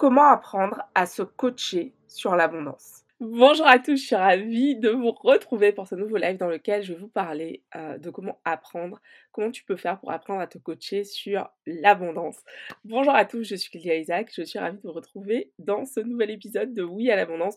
Comment 0.00 0.30
apprendre 0.30 0.80
à 0.94 1.04
se 1.04 1.20
coacher 1.20 1.92
sur 2.08 2.34
l'abondance? 2.34 3.02
Bonjour 3.20 3.66
à 3.66 3.78
tous, 3.78 3.96
je 4.00 4.06
suis 4.06 4.16
ravie 4.16 4.74
de 4.76 4.88
vous 4.88 5.10
retrouver 5.10 5.72
pour 5.72 5.86
ce 5.86 5.94
nouveau 5.94 6.16
live 6.16 6.38
dans 6.38 6.48
lequel 6.48 6.82
je 6.82 6.94
vais 6.94 6.98
vous 6.98 7.06
parler 7.06 7.62
euh, 7.76 7.98
de 7.98 8.08
comment 8.08 8.40
apprendre, 8.46 8.98
comment 9.30 9.50
tu 9.50 9.62
peux 9.62 9.76
faire 9.76 10.00
pour 10.00 10.10
apprendre 10.10 10.40
à 10.40 10.46
te 10.46 10.56
coacher 10.56 11.04
sur 11.04 11.50
l'abondance. 11.66 12.38
Bonjour 12.86 13.14
à 13.14 13.26
tous, 13.26 13.44
je 13.44 13.56
suis 13.56 13.70
Clélia 13.70 13.96
Isaac, 13.96 14.32
je 14.34 14.40
suis 14.40 14.58
ravie 14.58 14.78
de 14.78 14.82
vous 14.82 14.94
retrouver 14.94 15.52
dans 15.58 15.84
ce 15.84 16.00
nouvel 16.00 16.30
épisode 16.30 16.72
de 16.72 16.82
Oui 16.82 17.10
à 17.10 17.16
l'abondance. 17.16 17.56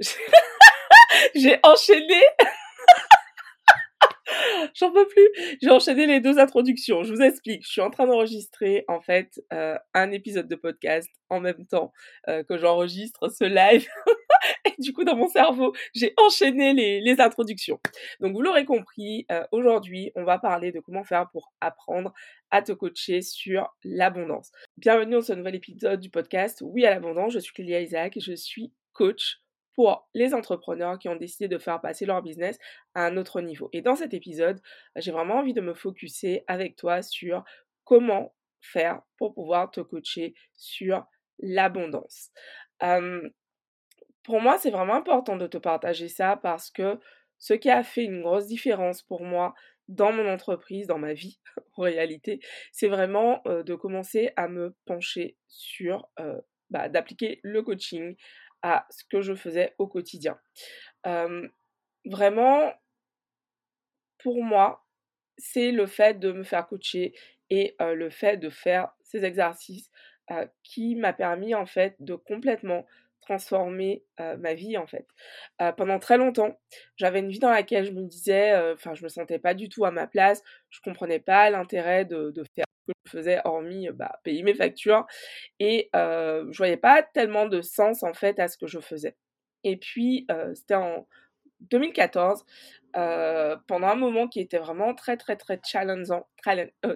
J'ai 1.36 1.60
enchaîné 1.62 2.20
J'en 4.74 4.92
peux 4.92 5.06
plus. 5.06 5.28
J'ai 5.60 5.70
enchaîné 5.70 6.06
les 6.06 6.20
deux 6.20 6.38
introductions. 6.38 7.02
Je 7.02 7.12
vous 7.12 7.22
explique. 7.22 7.64
Je 7.64 7.70
suis 7.70 7.80
en 7.80 7.90
train 7.90 8.06
d'enregistrer 8.06 8.84
en 8.88 9.00
fait 9.00 9.40
euh, 9.52 9.76
un 9.94 10.10
épisode 10.10 10.48
de 10.48 10.56
podcast 10.56 11.08
en 11.30 11.40
même 11.40 11.66
temps 11.66 11.92
euh, 12.28 12.42
que 12.44 12.58
j'enregistre 12.58 13.28
ce 13.28 13.44
live. 13.44 13.86
Et 14.64 14.74
du 14.78 14.92
coup, 14.92 15.04
dans 15.04 15.16
mon 15.16 15.28
cerveau, 15.28 15.72
j'ai 15.94 16.14
enchaîné 16.18 16.72
les, 16.72 17.20
introductions. 17.20 17.80
Donc, 18.20 18.34
vous 18.34 18.42
l'aurez 18.42 18.64
compris, 18.64 19.26
euh, 19.32 19.44
aujourd'hui, 19.50 20.12
on 20.14 20.24
va 20.24 20.38
parler 20.38 20.70
de 20.70 20.80
comment 20.80 21.04
faire 21.04 21.28
pour 21.32 21.52
apprendre 21.60 22.12
à 22.50 22.62
te 22.62 22.72
coacher 22.72 23.22
sur 23.22 23.74
l'abondance. 23.84 24.52
Bienvenue 24.76 25.14
dans 25.14 25.22
ce 25.22 25.32
nouvel 25.32 25.54
épisode 25.54 26.00
du 26.00 26.10
podcast 26.10 26.62
Oui 26.64 26.84
à 26.84 26.90
l'abondance. 26.90 27.32
Je 27.32 27.38
suis 27.38 27.54
Clélia 27.54 27.80
Isaac 27.80 28.16
et 28.16 28.20
je 28.20 28.34
suis 28.34 28.72
coach 28.92 29.40
pour 29.76 30.08
les 30.14 30.32
entrepreneurs 30.32 30.98
qui 30.98 31.08
ont 31.08 31.16
décidé 31.16 31.48
de 31.48 31.58
faire 31.58 31.80
passer 31.82 32.06
leur 32.06 32.22
business 32.22 32.58
à 32.94 33.04
un 33.04 33.16
autre 33.18 33.42
niveau. 33.42 33.68
Et 33.74 33.82
dans 33.82 33.94
cet 33.94 34.14
épisode, 34.14 34.60
j'ai 34.96 35.12
vraiment 35.12 35.36
envie 35.36 35.52
de 35.52 35.60
me 35.60 35.74
focuser 35.74 36.44
avec 36.48 36.76
toi 36.76 37.02
sur 37.02 37.44
comment 37.84 38.34
faire 38.60 39.02
pour 39.18 39.34
pouvoir 39.34 39.70
te 39.70 39.80
coacher 39.80 40.34
sur 40.54 41.04
l'abondance. 41.38 42.32
pour 44.24 44.40
moi, 44.40 44.58
c'est 44.58 44.70
vraiment 44.70 44.94
important 44.94 45.36
de 45.36 45.46
te 45.46 45.58
partager 45.58 46.08
ça 46.08 46.36
parce 46.42 46.70
que 46.70 46.98
ce 47.38 47.52
qui 47.52 47.70
a 47.70 47.84
fait 47.84 48.02
une 48.02 48.22
grosse 48.22 48.46
différence 48.46 49.02
pour 49.02 49.22
moi 49.22 49.54
dans 49.88 50.10
mon 50.10 50.26
entreprise, 50.28 50.86
dans 50.86 50.98
ma 50.98 51.12
vie 51.12 51.38
en 51.76 51.82
réalité, 51.82 52.40
c'est 52.72 52.88
vraiment 52.88 53.42
de 53.44 53.74
commencer 53.74 54.32
à 54.36 54.48
me 54.48 54.74
pencher 54.86 55.36
sur, 55.46 56.08
bah, 56.70 56.88
d'appliquer 56.88 57.40
le 57.44 57.62
coaching 57.62 58.16
ce 58.90 59.04
que 59.04 59.20
je 59.20 59.34
faisais 59.34 59.74
au 59.78 59.86
quotidien. 59.86 60.38
vraiment, 62.04 62.72
pour 64.18 64.42
moi, 64.42 64.84
c'est 65.38 65.70
le 65.70 65.86
fait 65.86 66.18
de 66.18 66.32
me 66.32 66.42
faire 66.42 66.66
coacher 66.66 67.14
et 67.50 67.76
le 67.80 68.10
fait 68.10 68.36
de 68.36 68.50
faire 68.50 68.90
ces 69.02 69.24
exercices 69.24 69.90
qui 70.62 70.96
m'a 70.96 71.12
permis 71.12 71.54
en 71.54 71.66
fait 71.66 71.94
de 72.00 72.14
complètement 72.14 72.86
transformer 73.20 74.04
ma 74.18 74.54
vie 74.54 74.76
en 74.76 74.86
fait. 74.86 75.06
pendant 75.76 75.98
très 75.98 76.16
longtemps, 76.16 76.58
j'avais 76.96 77.20
une 77.20 77.30
vie 77.30 77.38
dans 77.38 77.50
laquelle 77.50 77.84
je 77.84 77.92
me 77.92 78.02
disais, 78.02 78.56
enfin 78.72 78.94
je 78.94 79.02
me 79.02 79.08
sentais 79.08 79.38
pas 79.38 79.54
du 79.54 79.68
tout 79.68 79.84
à 79.84 79.90
ma 79.90 80.06
place, 80.06 80.42
je 80.70 80.80
comprenais 80.80 81.20
pas 81.20 81.50
l'intérêt 81.50 82.04
de, 82.04 82.32
faire 82.54 82.65
que 82.86 82.92
je 83.04 83.10
faisais 83.10 83.40
hormis 83.44 83.88
bah, 83.94 84.20
payer 84.24 84.42
mes 84.42 84.54
factures 84.54 85.06
et 85.58 85.90
je 85.94 86.56
voyais 86.56 86.76
pas 86.76 87.02
tellement 87.02 87.46
de 87.46 87.60
sens 87.60 88.02
en 88.02 88.14
fait 88.14 88.38
à 88.38 88.48
ce 88.48 88.56
que 88.58 88.66
je 88.66 88.80
faisais. 88.80 89.16
Et 89.64 89.76
puis 89.76 90.26
c'était 90.54 90.74
en 90.74 91.06
2014, 91.60 92.44
pendant 92.92 93.88
un 93.88 93.94
moment 93.94 94.28
qui 94.28 94.40
était 94.40 94.58
vraiment 94.58 94.94
très 94.94 95.16
très 95.16 95.36
très 95.36 95.60
challengeant, 95.64 96.26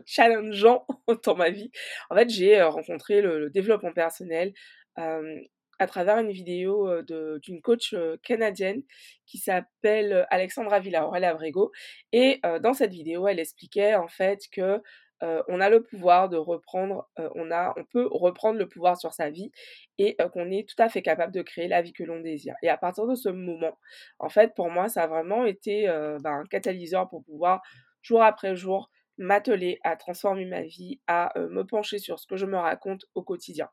challengeant 0.06 0.86
dans 1.24 1.36
ma 1.36 1.50
vie. 1.50 1.70
En 2.10 2.16
fait, 2.16 2.28
j'ai 2.30 2.62
rencontré 2.62 3.20
le, 3.22 3.50
développement 3.50 3.92
personnel 3.92 4.52
à 4.96 5.86
travers 5.86 6.18
une 6.18 6.30
vidéo 6.30 7.02
d'une 7.02 7.62
coach 7.62 7.94
canadienne 8.22 8.82
qui 9.26 9.38
s'appelle 9.38 10.26
Alexandra 10.30 10.80
Villaorel 10.80 11.24
Abrego. 11.24 11.72
Et 12.12 12.40
dans 12.62 12.74
cette 12.74 12.92
vidéo, 12.92 13.28
elle 13.28 13.40
expliquait 13.40 13.94
en 13.94 14.08
fait 14.08 14.40
que 14.52 14.82
on 15.20 15.60
a 15.60 15.68
le 15.68 15.82
pouvoir 15.82 16.28
de 16.28 16.36
reprendre, 16.36 17.08
on, 17.34 17.50
a, 17.50 17.74
on 17.76 17.84
peut 17.84 18.08
reprendre 18.10 18.58
le 18.58 18.68
pouvoir 18.68 18.98
sur 18.98 19.12
sa 19.12 19.30
vie 19.30 19.50
et 19.98 20.16
qu'on 20.32 20.50
est 20.50 20.68
tout 20.68 20.80
à 20.82 20.88
fait 20.88 21.02
capable 21.02 21.32
de 21.32 21.42
créer 21.42 21.68
la 21.68 21.82
vie 21.82 21.92
que 21.92 22.04
l'on 22.04 22.20
désire. 22.20 22.54
Et 22.62 22.68
à 22.68 22.76
partir 22.76 23.06
de 23.06 23.14
ce 23.14 23.28
moment, 23.28 23.78
en 24.18 24.28
fait, 24.28 24.54
pour 24.54 24.70
moi, 24.70 24.88
ça 24.88 25.02
a 25.02 25.06
vraiment 25.06 25.44
été 25.44 25.86
ben, 26.20 26.40
un 26.40 26.44
catalyseur 26.44 27.08
pour 27.08 27.22
pouvoir, 27.24 27.60
jour 28.02 28.22
après 28.22 28.56
jour, 28.56 28.90
m'atteler 29.18 29.78
à 29.84 29.96
transformer 29.96 30.46
ma 30.46 30.62
vie, 30.62 30.98
à 31.06 31.32
me 31.36 31.62
pencher 31.62 31.98
sur 31.98 32.18
ce 32.18 32.26
que 32.26 32.36
je 32.36 32.46
me 32.46 32.56
raconte 32.56 33.04
au 33.14 33.22
quotidien. 33.22 33.68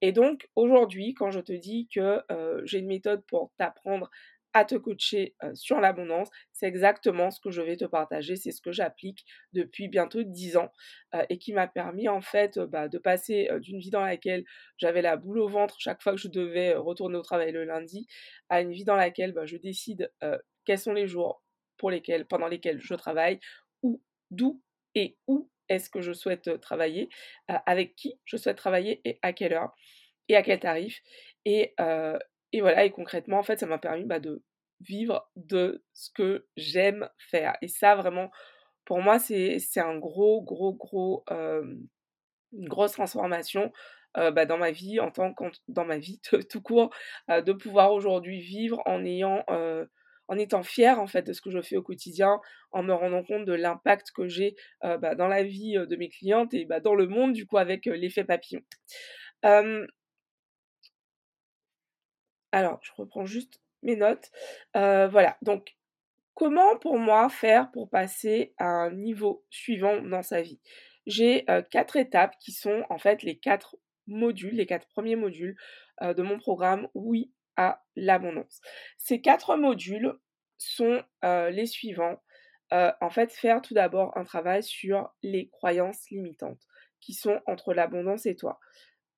Et 0.00 0.12
donc 0.12 0.48
aujourd'hui, 0.54 1.14
quand 1.14 1.32
je 1.32 1.40
te 1.40 1.52
dis 1.52 1.88
que 1.92 2.22
j'ai 2.64 2.78
une 2.78 2.86
méthode 2.86 3.24
pour 3.26 3.50
t'apprendre 3.58 4.08
à 4.56 4.64
te 4.64 4.74
coacher 4.74 5.34
sur 5.52 5.80
l'abondance, 5.80 6.30
c'est 6.52 6.66
exactement 6.66 7.30
ce 7.30 7.40
que 7.40 7.50
je 7.50 7.60
vais 7.60 7.76
te 7.76 7.84
partager, 7.84 8.36
c'est 8.36 8.52
ce 8.52 8.62
que 8.62 8.72
j'applique 8.72 9.26
depuis 9.52 9.88
bientôt 9.88 10.22
10 10.22 10.56
ans 10.56 10.72
et 11.28 11.36
qui 11.36 11.52
m'a 11.52 11.66
permis 11.66 12.08
en 12.08 12.22
fait 12.22 12.58
bah, 12.58 12.88
de 12.88 12.96
passer 12.96 13.50
d'une 13.60 13.78
vie 13.78 13.90
dans 13.90 14.00
laquelle 14.00 14.44
j'avais 14.78 15.02
la 15.02 15.16
boule 15.16 15.40
au 15.40 15.48
ventre 15.48 15.76
chaque 15.78 16.02
fois 16.02 16.12
que 16.12 16.18
je 16.18 16.28
devais 16.28 16.74
retourner 16.74 17.16
au 17.16 17.22
travail 17.22 17.52
le 17.52 17.64
lundi 17.64 18.06
à 18.48 18.62
une 18.62 18.72
vie 18.72 18.84
dans 18.84 18.96
laquelle 18.96 19.32
bah, 19.32 19.44
je 19.44 19.58
décide 19.58 20.10
quels 20.64 20.78
sont 20.78 20.94
les 20.94 21.06
jours 21.06 21.42
pour 21.76 21.90
lesquels, 21.90 22.26
pendant 22.26 22.48
lesquels 22.48 22.80
je 22.80 22.94
travaille, 22.94 23.40
ou 23.82 24.02
d'où 24.30 24.62
et 24.94 25.18
où 25.26 25.50
est-ce 25.68 25.90
que 25.90 26.00
je 26.00 26.12
souhaite 26.12 26.60
travailler, 26.60 27.10
avec 27.48 27.94
qui 27.96 28.18
je 28.24 28.36
souhaite 28.36 28.56
travailler 28.56 29.00
et 29.04 29.18
à 29.20 29.32
quelle 29.32 29.52
heure 29.52 29.74
et 30.28 30.36
à 30.36 30.42
quel 30.42 30.60
tarif. 30.60 31.02
Et, 31.44 31.74
et 32.56 32.60
voilà, 32.60 32.84
et 32.84 32.90
concrètement, 32.90 33.38
en 33.38 33.42
fait, 33.42 33.58
ça 33.58 33.66
m'a 33.66 33.78
permis 33.78 34.04
bah, 34.04 34.20
de 34.20 34.42
vivre 34.80 35.30
de 35.36 35.84
ce 35.92 36.10
que 36.10 36.46
j'aime 36.56 37.08
faire. 37.18 37.56
Et 37.62 37.68
ça, 37.68 37.94
vraiment, 37.94 38.30
pour 38.84 39.00
moi, 39.00 39.18
c'est 39.18 39.60
un 39.76 39.98
gros, 39.98 40.42
gros, 40.42 40.74
gros, 40.74 41.24
une 41.30 42.68
grosse 42.68 42.92
transformation 42.92 43.72
bah, 44.14 44.46
dans 44.46 44.58
ma 44.58 44.70
vie, 44.70 45.00
en 45.00 45.10
tant 45.10 45.34
que 45.34 45.44
dans 45.68 45.84
ma 45.84 45.98
vie 45.98 46.20
tout 46.50 46.62
court, 46.62 46.90
de 47.28 47.52
pouvoir 47.52 47.92
aujourd'hui 47.92 48.40
vivre 48.40 48.80
en 48.86 49.04
ayant 49.04 49.44
en 50.28 50.38
étant 50.38 50.64
fière 50.64 50.98
en 50.98 51.06
fait 51.06 51.22
de 51.22 51.32
ce 51.32 51.40
que 51.40 51.50
je 51.50 51.62
fais 51.62 51.76
au 51.76 51.82
quotidien, 51.82 52.40
en 52.72 52.82
me 52.82 52.92
rendant 52.92 53.22
compte 53.22 53.44
de 53.44 53.52
l'impact 53.52 54.10
que 54.12 54.28
j'ai 54.28 54.56
bah, 54.82 55.14
dans 55.14 55.28
la 55.28 55.42
vie 55.42 55.74
de 55.74 55.96
mes 55.96 56.08
clientes 56.08 56.54
et 56.54 56.66
dans 56.82 56.94
le 56.94 57.06
monde 57.06 57.32
du 57.32 57.46
coup 57.46 57.58
avec 57.58 57.86
l'effet 57.86 58.24
papillon. 58.24 58.62
Alors, 62.56 62.78
je 62.82 62.90
reprends 62.96 63.26
juste 63.26 63.60
mes 63.82 63.96
notes. 63.96 64.30
voilà, 64.72 65.36
donc 65.42 65.76
comment 66.32 66.78
pour 66.78 66.98
moi 66.98 67.28
faire 67.28 67.70
pour 67.70 67.90
passer 67.90 68.54
à 68.56 68.64
un 68.64 68.92
niveau 68.92 69.44
suivant 69.50 70.00
dans 70.00 70.22
sa 70.22 70.40
vie? 70.40 70.58
J'ai 71.06 71.44
quatre 71.70 71.96
étapes 71.96 72.34
qui 72.40 72.52
sont 72.52 72.82
en 72.88 72.96
fait 72.96 73.22
les 73.22 73.36
quatre 73.36 73.76
modules, 74.06 74.54
les 74.54 74.64
quatre 74.64 74.88
premiers 74.88 75.16
modules 75.16 75.56
de 76.00 76.22
mon 76.22 76.38
programme 76.38 76.88
Oui 76.94 77.30
à 77.56 77.84
l'abondance. 77.94 78.62
Ces 78.96 79.20
quatre 79.20 79.56
modules 79.56 80.14
sont 80.56 81.02
les 81.22 81.66
suivants. 81.66 82.22
en 82.72 83.10
fait, 83.10 83.32
faire 83.32 83.60
tout 83.60 83.74
d'abord 83.74 84.16
un 84.16 84.24
travail 84.24 84.62
sur 84.62 85.10
les 85.22 85.50
croyances 85.50 86.08
limitantes 86.10 86.66
qui 87.00 87.12
sont 87.12 87.38
entre 87.46 87.74
l'abondance 87.74 88.24
et 88.24 88.34
toi. 88.34 88.58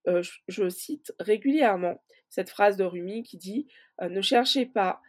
Je, 0.07 0.69
cite 0.69 1.13
régulièrement 1.19 2.03
cette 2.29 2.51
phrase 2.51 2.77
de 2.77 2.85
Rumi 2.85 3.23
qui 3.23 3.39
dit 3.39 3.67
Ne 4.01 4.21
cherchez 4.21 4.67
pas 4.67 5.01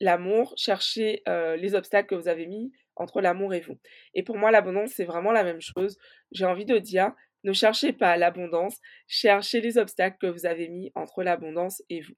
l'amour, 0.00 0.54
cherchez 0.56 1.22
les 1.26 1.74
obstacles 1.74 2.08
que 2.08 2.14
vous 2.14 2.28
avez 2.28 2.46
mis 2.46 2.72
entre 2.96 3.20
l'amour 3.20 3.54
et 3.54 3.60
vous. 3.60 3.78
Et 4.14 4.22
pour 4.22 4.36
moi, 4.36 4.50
l'abondance, 4.50 4.90
c'est 4.90 5.04
vraiment 5.04 5.32
la 5.32 5.44
même 5.44 5.60
chose. 5.60 5.98
J'ai 6.32 6.44
envie 6.44 6.64
de 6.64 6.78
dire, 6.78 7.12
ne 7.44 7.52
cherchez 7.52 7.92
pas 7.92 8.16
l'abondance, 8.16 8.78
cherchez 9.06 9.60
les 9.60 9.78
obstacles 9.78 10.18
que 10.20 10.26
vous 10.26 10.46
avez 10.46 10.68
mis 10.68 10.90
entre 10.94 11.22
l'abondance 11.22 11.82
et 11.88 12.00
vous. 12.00 12.16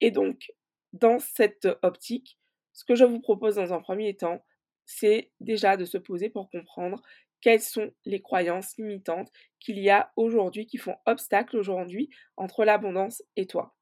Et 0.00 0.10
donc, 0.10 0.52
dans 0.92 1.18
cette 1.18 1.68
optique, 1.82 2.38
ce 2.72 2.84
que 2.84 2.94
je 2.94 3.04
vous 3.04 3.20
propose 3.20 3.56
dans 3.56 3.72
un 3.72 3.80
premier 3.80 4.14
temps, 4.14 4.44
c'est 4.84 5.30
déjà 5.40 5.76
de 5.76 5.84
se 5.84 5.98
poser 5.98 6.28
pour 6.28 6.50
comprendre 6.50 7.00
quelles 7.42 7.60
sont 7.60 7.92
les 8.06 8.22
croyances 8.22 8.76
limitantes 8.78 9.30
qu'il 9.60 9.78
y 9.78 9.90
a 9.90 10.10
aujourd'hui 10.16 10.66
qui 10.66 10.78
font 10.78 10.96
obstacle 11.04 11.58
aujourd'hui 11.58 12.08
entre 12.38 12.64
l'abondance 12.64 13.22
et 13.36 13.46
toi? 13.46 13.76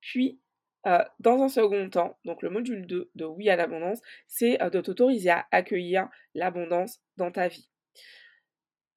Puis, 0.00 0.40
euh, 0.86 1.04
dans 1.20 1.40
un 1.42 1.48
second 1.48 1.88
temps, 1.88 2.18
donc 2.24 2.42
le 2.42 2.50
module 2.50 2.86
2 2.86 3.10
de 3.14 3.24
Oui 3.24 3.48
à 3.48 3.54
l'abondance, 3.54 4.00
c'est 4.26 4.60
euh, 4.60 4.68
de 4.68 4.80
t'autoriser 4.80 5.30
à 5.30 5.46
accueillir 5.52 6.08
l'abondance 6.34 7.00
dans 7.16 7.30
ta 7.30 7.46
vie 7.46 7.68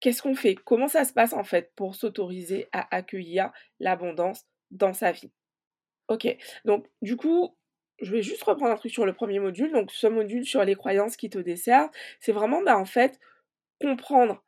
qu'est-ce 0.06 0.22
qu'on 0.22 0.36
fait? 0.36 0.54
Comment 0.54 0.88
ça 0.88 1.04
se 1.04 1.14
passe 1.14 1.34
en 1.34 1.44
fait 1.44 1.72
pour 1.76 1.96
s'autoriser 1.96 2.68
à 2.72 2.96
accueillir 2.96 3.52
l'abondance 3.80 4.46
dans 4.70 4.94
sa 4.94 5.12
vie? 5.12 5.32
Ok, 6.10 6.28
donc 6.64 6.86
du 7.02 7.18
coup, 7.18 7.58
je 8.00 8.12
vais 8.12 8.22
juste 8.22 8.44
reprendre 8.44 8.72
un 8.72 8.76
truc 8.76 8.92
sur 8.92 9.08
le 9.08 9.14
premier 9.14 9.40
module. 9.40 9.72
Donc 9.72 9.92
ce 9.92 10.06
module 10.06 10.46
sur 10.46 10.64
les 10.64 10.76
croyances 10.76 11.18
qui 11.18 11.32
te 11.32 11.40
desservent, 11.40 11.90
c'est 12.20 12.34
vraiment 12.34 12.62
bah, 12.62 12.78
en 12.78 12.86
fait 12.86 13.20
comprendre 13.80 14.44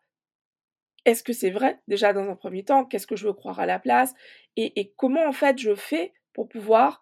est-ce 1.08 1.24
que 1.24 1.32
c'est 1.32 1.52
vrai 1.52 1.80
déjà 1.88 2.12
dans 2.12 2.30
un 2.30 2.36
premier 2.36 2.66
temps 2.66 2.84
Qu'est-ce 2.84 3.08
que 3.08 3.16
je 3.16 3.26
veux 3.28 3.34
croire 3.34 3.62
à 3.62 3.66
la 3.66 3.80
place 3.80 4.14
et, 4.58 4.94
comment 4.98 5.26
en 5.26 5.32
fait 5.32 5.58
je 5.58 5.74
fais 5.74 6.14
pour 6.34 6.50
pouvoir 6.50 7.02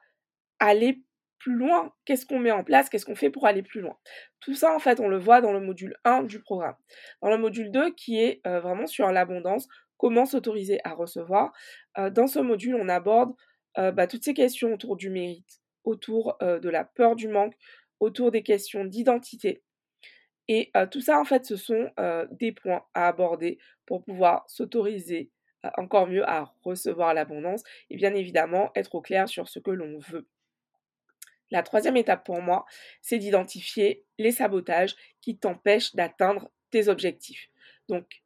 aller 0.59 1.01
plus 1.39 1.55
loin? 1.55 1.91
Qu'est-ce 2.05 2.25
qu'on 2.25 2.37
met 2.37 2.51
en 2.51 2.63
place? 2.63 2.89
Qu'est-ce 2.89 3.05
qu'on 3.05 3.15
fait 3.15 3.31
pour 3.31 3.47
aller 3.47 3.63
plus 3.63 3.81
loin? 3.81 3.97
Tout 4.41 4.53
ça 4.53 4.75
en 4.75 4.79
fait 4.79 4.99
on 4.99 5.07
le 5.07 5.17
voit 5.17 5.41
dans 5.41 5.53
le 5.53 5.59
module 5.59 5.97
1 6.03 6.23
du 6.23 6.39
programme. 6.39 6.75
Dans 7.23 7.29
le 7.29 7.37
module 7.39 7.71
2 7.71 7.95
qui 7.95 8.19
est 8.21 8.41
vraiment 8.45 8.85
sur 8.85 9.11
l'abondance, 9.11 9.67
comment 9.97 10.25
s'autoriser 10.25 10.79
à 10.83 10.93
recevoir, 10.93 11.51
dans 12.11 12.27
ce 12.27 12.39
module 12.39 12.75
on 12.75 12.89
aborde 12.89 13.33
bah, 13.75 14.05
toutes 14.05 14.23
ces 14.23 14.35
questions 14.35 14.71
autour 14.73 14.97
du 14.97 15.09
mérite, 15.09 15.61
autour 15.83 16.37
de 16.41 16.69
la 16.69 16.83
peur 16.83 17.15
du 17.15 17.27
manque, 17.27 17.55
autour 17.99 18.29
des 18.29 18.43
questions 18.43 18.85
d'identité. 18.85 19.63
Et 20.47 20.71
tout 20.91 21.01
ça, 21.01 21.19
en 21.19 21.25
fait, 21.25 21.45
ce 21.45 21.55
sont 21.55 21.89
des 22.31 22.51
points 22.51 22.83
à 22.93 23.07
aborder 23.07 23.57
pour 23.85 24.03
pouvoir 24.03 24.43
s'autoriser 24.47 25.31
encore 25.77 26.07
mieux 26.07 26.27
à 26.27 26.53
recevoir 26.63 27.13
l'abondance 27.13 27.63
et 27.89 27.95
bien 27.95 28.13
évidemment 28.13 28.71
être 28.75 28.95
au 28.95 29.01
clair 29.01 29.27
sur 29.27 29.47
ce 29.47 29.59
que 29.59 29.71
l'on 29.71 29.97
veut. 29.99 30.27
La 31.51 31.63
troisième 31.63 31.97
étape 31.97 32.25
pour 32.25 32.41
moi, 32.41 32.65
c'est 33.01 33.19
d'identifier 33.19 34.03
les 34.17 34.31
sabotages 34.31 34.95
qui 35.21 35.37
t'empêchent 35.37 35.95
d'atteindre 35.95 36.49
tes 36.71 36.87
objectifs. 36.87 37.49
Donc, 37.87 38.23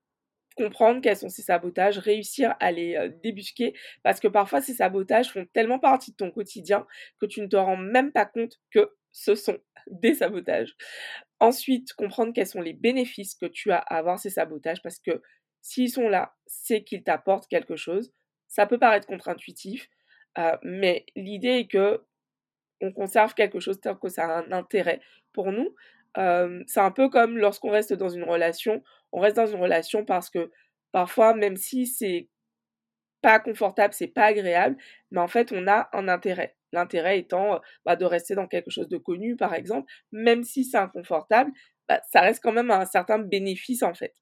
comprendre 0.56 1.02
quels 1.02 1.18
sont 1.18 1.30
ces 1.30 1.42
sabotages, 1.42 1.98
réussir 2.00 2.56
à 2.60 2.72
les 2.72 3.10
débusquer, 3.22 3.74
parce 4.04 4.20
que 4.20 4.28
parfois 4.28 4.62
ces 4.62 4.74
sabotages 4.74 5.32
font 5.32 5.46
tellement 5.54 5.80
partie 5.80 6.12
de 6.12 6.18
ton 6.18 6.32
quotidien 6.32 6.86
que 7.20 7.26
tu 7.26 7.42
ne 7.42 7.48
te 7.48 7.56
rends 7.56 7.78
même 7.78 8.12
pas 8.12 8.26
compte 8.26 8.60
que 8.72 8.92
ce 9.12 9.36
sont 9.36 9.58
des 9.88 10.16
sabotages. 10.16 10.76
Ensuite, 11.40 11.94
comprendre 11.94 12.34
quels 12.34 12.48
sont 12.48 12.62
les 12.62 12.74
bénéfices 12.74 13.36
que 13.36 13.46
tu 13.46 13.72
as 13.72 13.78
à 13.80 13.98
avoir 13.98 14.20
ces 14.20 14.30
sabotages, 14.30 14.82
parce 14.82 15.00
que 15.00 15.22
s'ils 15.62 15.90
sont 15.90 16.10
là, 16.10 16.36
c'est 16.48 16.84
qu'ils 16.84 17.04
t'apportent 17.04 17.48
quelque 17.48 17.76
chose. 17.76 18.12
Ça 18.48 18.66
peut 18.66 18.80
paraître 18.80 19.08
contre-intuitif, 19.08 19.90
mais 20.64 21.06
l'idée 21.16 21.60
est 21.60 21.68
que 21.68 22.04
on 22.82 22.92
conserve 22.94 23.34
quelque 23.34 23.60
chose 23.60 23.80
tant 23.82 23.96
que 23.96 24.10
ça 24.10 24.26
a 24.26 24.42
un 24.44 24.52
intérêt 24.54 25.02
pour 25.34 25.52
nous. 25.52 25.76
c'est 26.68 26.80
un 26.80 26.92
peu 26.92 27.10
comme 27.10 27.38
lorsqu'on 27.38 27.72
reste 27.72 27.94
dans 27.94 28.10
une 28.10 28.24
relation, 28.24 28.84
on 29.12 29.20
reste 29.22 29.36
dans 29.38 29.48
une 29.48 29.62
relation 29.62 30.06
parce 30.06 30.30
que 30.30 30.52
parfois, 30.92 31.34
même 31.34 31.58
si 31.58 31.88
c'est 31.88 32.30
pas 33.22 33.40
confortable, 33.40 33.94
c'est 33.94 34.08
pas 34.08 34.26
agréable, 34.26 34.78
mais 35.12 35.20
en 35.22 35.28
fait, 35.28 35.52
on 35.52 35.68
a 35.68 35.90
un 35.94 36.08
intérêt. 36.08 36.56
L'intérêt 36.72 37.20
étant 37.20 37.60
bah, 37.86 37.96
de 37.96 38.06
rester 38.06 38.36
dans 38.36 38.48
quelque 38.48 38.72
chose 38.72 38.88
de 38.90 38.98
connu, 38.98 39.36
par 39.36 39.54
exemple, 39.54 39.92
même 40.12 40.44
si 40.44 40.64
c'est 40.64 40.78
inconfortable, 40.78 41.52
bah, 41.88 42.02
ça 42.12 42.22
reste 42.22 42.42
quand 42.44 42.52
même 42.52 42.72
un 42.72 42.86
certain 42.86 43.20
bénéfice, 43.20 43.84
en 43.84 43.94
fait 43.94 44.14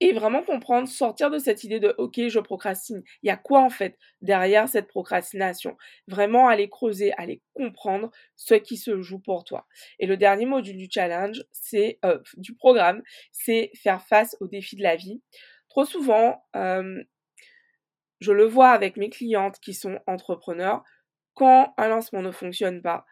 et 0.00 0.12
vraiment 0.12 0.42
comprendre, 0.42 0.88
sortir 0.88 1.30
de 1.30 1.38
cette 1.38 1.62
idée 1.62 1.78
de 1.78 1.94
ok, 1.98 2.28
je 2.28 2.40
procrastine. 2.40 3.02
Il 3.22 3.26
y 3.28 3.30
a 3.30 3.36
quoi 3.36 3.60
en 3.60 3.68
fait 3.68 3.98
derrière 4.22 4.68
cette 4.68 4.88
procrastination? 4.88 5.76
Vraiment 6.08 6.48
aller 6.48 6.70
creuser, 6.70 7.12
aller 7.18 7.42
comprendre 7.52 8.10
ce 8.34 8.54
qui 8.54 8.78
se 8.78 9.02
joue 9.02 9.18
pour 9.18 9.44
toi. 9.44 9.66
Et 9.98 10.06
le 10.06 10.16
dernier 10.16 10.46
module 10.46 10.78
du 10.78 10.88
challenge, 10.90 11.44
c'est 11.52 11.98
euh, 12.04 12.18
du 12.38 12.54
programme, 12.54 13.02
c'est 13.30 13.70
faire 13.82 14.02
face 14.02 14.36
aux 14.40 14.48
défis 14.48 14.76
de 14.76 14.82
la 14.82 14.96
vie. 14.96 15.22
Trop 15.68 15.84
souvent, 15.84 16.42
je 18.20 18.32
le 18.32 18.44
vois 18.44 18.70
avec 18.70 18.96
mes 18.96 19.10
clientes 19.10 19.58
qui 19.60 19.74
sont 19.74 19.98
entrepreneurs, 20.06 20.82
quand 21.34 21.74
un 21.78 21.88
lancement 21.88 22.22
ne 22.22 22.30
fonctionne 22.30 22.82
pas, 22.82 23.06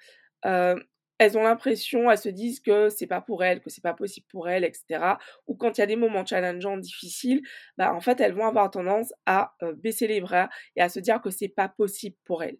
elles 1.18 1.36
ont 1.36 1.42
l'impression, 1.42 2.10
elles 2.10 2.18
se 2.18 2.28
disent 2.28 2.60
que 2.60 2.88
c'est 2.88 3.06
pas 3.06 3.20
pour 3.20 3.42
elles, 3.42 3.60
que 3.60 3.70
c'est 3.70 3.82
pas 3.82 3.94
possible 3.94 4.26
pour 4.30 4.48
elles, 4.48 4.64
etc. 4.64 5.16
Ou 5.46 5.56
quand 5.56 5.76
il 5.76 5.80
y 5.80 5.84
a 5.84 5.86
des 5.86 5.96
moments 5.96 6.24
challengeants, 6.24 6.76
difficiles, 6.78 7.42
bah 7.76 7.92
en 7.92 8.00
fait 8.00 8.20
elles 8.20 8.34
vont 8.34 8.46
avoir 8.46 8.70
tendance 8.70 9.12
à 9.26 9.52
euh, 9.62 9.74
baisser 9.74 10.06
les 10.06 10.20
bras 10.20 10.48
et 10.76 10.80
à 10.80 10.88
se 10.88 11.00
dire 11.00 11.20
que 11.20 11.30
c'est 11.30 11.48
pas 11.48 11.68
possible 11.68 12.16
pour 12.24 12.42
elles. 12.42 12.58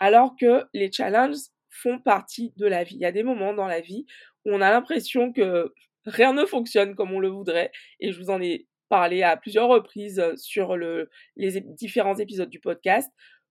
Alors 0.00 0.36
que 0.38 0.64
les 0.74 0.92
challenges 0.92 1.48
font 1.70 1.98
partie 1.98 2.52
de 2.56 2.66
la 2.66 2.84
vie. 2.84 2.96
Il 2.96 3.00
y 3.00 3.06
a 3.06 3.12
des 3.12 3.22
moments 3.22 3.54
dans 3.54 3.66
la 3.66 3.80
vie 3.80 4.06
où 4.44 4.52
on 4.52 4.60
a 4.60 4.70
l'impression 4.70 5.32
que 5.32 5.72
rien 6.04 6.34
ne 6.34 6.44
fonctionne 6.44 6.94
comme 6.94 7.12
on 7.12 7.20
le 7.20 7.28
voudrait 7.28 7.72
et 8.00 8.12
je 8.12 8.20
vous 8.20 8.30
en 8.30 8.40
ai 8.42 8.68
à 9.02 9.36
plusieurs 9.36 9.68
reprises 9.68 10.18
euh, 10.18 10.34
sur 10.36 10.76
le, 10.76 11.10
les 11.36 11.60
différents 11.60 12.16
épisodes 12.16 12.50
du 12.50 12.60
podcast. 12.60 13.10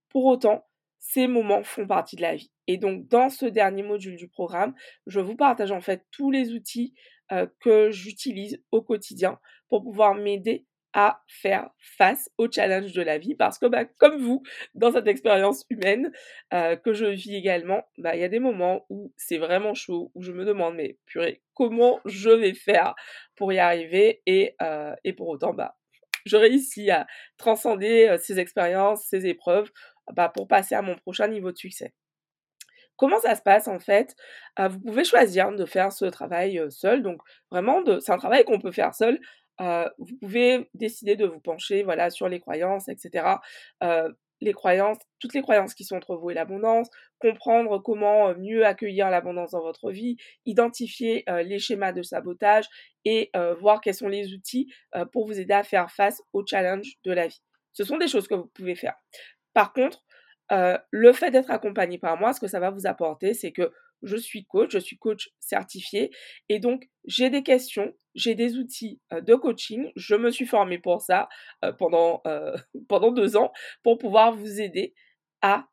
Pour 0.10 0.26
autant, 0.26 0.66
ces 1.00 1.28
moments 1.28 1.64
font 1.64 1.86
partie 1.86 2.16
de 2.16 2.22
la 2.22 2.36
vie. 2.36 2.52
Et 2.68 2.78
donc, 2.78 3.08
dans 3.10 3.30
ce 3.30 3.46
dernier 3.46 3.84
module 3.84 4.16
du 4.16 4.28
programme, 4.30 4.74
je 5.06 5.20
vous 5.20 5.36
partage 5.36 5.72
en 5.72 5.82
fait 5.82 6.06
tous 6.12 6.32
les 6.32 6.54
outils 6.54 6.94
euh, 7.32 7.48
que 7.60 7.92
j'utilise 7.92 8.62
au 8.72 8.82
quotidien 8.82 9.40
pour 9.70 9.84
pouvoir 9.84 10.16
m'aider 10.16 10.66
à 10.94 11.22
faire 11.28 11.70
face 11.80 12.30
aux 12.38 12.52
challenges 12.52 12.94
de 12.94 13.02
la 13.02 13.18
vie 13.18 13.36
parce 13.36 13.58
que 13.60 13.66
bah, 13.66 13.86
comme 13.86 14.18
vous 14.22 14.44
dans 14.76 14.92
cette 14.92 15.08
expérience 15.08 15.66
humaine 15.70 16.12
euh, 16.54 16.76
que 16.76 16.94
je 16.94 17.06
vis 17.06 17.36
également 17.36 17.84
bah, 17.98 18.16
il 18.16 18.22
y 18.22 18.24
a 18.24 18.30
des 18.30 18.40
moments 18.40 18.86
où 18.90 19.14
c'est 19.18 19.38
vraiment 19.38 19.74
chaud 19.74 20.12
où 20.16 20.22
je 20.22 20.32
me 20.32 20.46
demande 20.46 20.76
mais 20.76 20.98
purée 21.06 21.42
comment 21.54 22.00
je 22.06 22.30
vais 22.30 22.54
faire 22.54 22.96
pour 23.36 23.52
y 23.54 23.60
arriver 23.60 24.22
et, 24.26 24.56
euh, 24.62 24.96
et 25.04 25.14
pour 25.14 25.28
autant 25.30 25.54
bah 25.54 25.76
je 26.26 26.38
réussis 26.38 26.90
à 26.92 27.06
transcender 27.38 28.16
ces 28.22 28.40
expériences 28.40 29.06
ces 29.10 29.26
épreuves 29.26 29.70
bah, 30.14 30.30
pour 30.30 30.48
passer 30.48 30.76
à 30.76 30.82
mon 30.82 30.96
prochain 30.96 31.28
niveau 31.28 31.52
de 31.52 31.58
succès. 31.58 31.94
Comment 32.96 33.20
ça 33.20 33.36
se 33.36 33.42
passe 33.42 33.68
en 33.68 33.80
fait? 33.80 34.16
Euh, 34.60 34.68
Vous 34.68 34.80
pouvez 34.80 35.04
choisir 35.04 35.52
de 35.52 35.66
faire 35.66 35.92
ce 35.92 36.06
travail 36.06 36.62
seul, 36.70 37.02
donc 37.02 37.22
vraiment 37.52 37.82
c'est 38.00 38.12
un 38.12 38.18
travail 38.18 38.44
qu'on 38.46 38.60
peut 38.60 38.72
faire 38.72 38.94
seul. 38.94 39.20
Euh, 39.62 39.90
vous 39.98 40.18
pouvez 40.20 40.70
décider 40.74 41.16
de 41.16 41.26
vous 41.26 41.40
pencher 41.40 41.84
voilà 41.84 42.10
sur 42.10 42.28
les 42.28 42.40
croyances, 42.40 42.90
etc. 42.90 43.26
Euh, 43.84 44.12
les 44.42 44.54
croyances, 44.54 44.98
toutes 45.20 45.34
les 45.34 45.42
croyances 45.42 45.74
qui 45.74 45.86
sont 45.86 45.96
entre 45.96 46.16
vous 46.16 46.32
et 46.32 46.34
l'abondance, 46.34 46.90
comprendre 47.20 47.80
comment 47.80 48.36
mieux 48.36 48.66
accueillir 48.66 49.10
l'abondance 49.10 49.52
dans 49.52 49.62
votre 49.62 49.92
vie, 49.92 50.18
identifier 50.46 51.24
les 51.46 51.60
schémas 51.60 51.94
de 51.94 52.02
sabotage 52.02 52.66
et 53.06 53.32
voir 53.62 53.80
quels 53.80 53.94
sont 53.94 54.10
les 54.10 54.34
outils 54.34 54.70
pour 55.14 55.28
vous 55.28 55.40
aider 55.40 55.54
à 55.54 55.64
faire 55.64 55.90
face 55.92 56.22
aux 56.34 56.46
challenges 56.46 56.96
de 57.06 57.14
la 57.14 57.28
vie. 57.28 57.42
Ce 57.72 57.86
sont 57.86 57.96
des 57.96 58.10
choses 58.10 58.28
que 58.28 58.36
vous 58.36 58.48
pouvez 58.54 58.76
faire. 58.76 58.96
Par 59.54 59.72
contre, 59.72 60.04
euh, 60.52 60.78
le 60.92 61.14
fait 61.14 61.32
d'être 61.32 61.52
accompagné 61.52 61.98
par 61.98 62.18
moi, 62.18 62.34
ce 62.34 62.40
que 62.40 62.48
ça 62.48 62.60
va 62.60 62.70
vous 62.70 62.86
apporter, 62.86 63.34
c'est 63.34 63.52
que 63.52 63.72
je 64.04 64.18
suis 64.18 64.46
coach, 64.46 64.72
je 64.74 64.80
suis 64.80 64.98
coach 64.98 65.30
certifié 65.40 66.12
et 66.50 66.60
donc 66.60 66.90
j'ai 67.06 67.30
des 67.30 67.44
questions, 67.44 67.94
j'ai 68.16 68.36
des 68.36 68.58
outils 68.58 69.02
euh, 69.12 69.22
de 69.22 69.36
coaching. 69.36 69.92
Je 69.96 70.16
me 70.16 70.30
suis 70.30 70.46
formée 70.46 70.80
pour 70.80 71.02
ça 71.02 71.30
euh, 71.64 71.72
pendant, 71.72 72.22
pendant 72.88 73.12
deux 73.12 73.36
ans 73.36 73.52
pour 73.84 73.98
pouvoir 73.98 74.34
vous 74.34 74.62
aider 74.62 74.94
à 75.42 75.68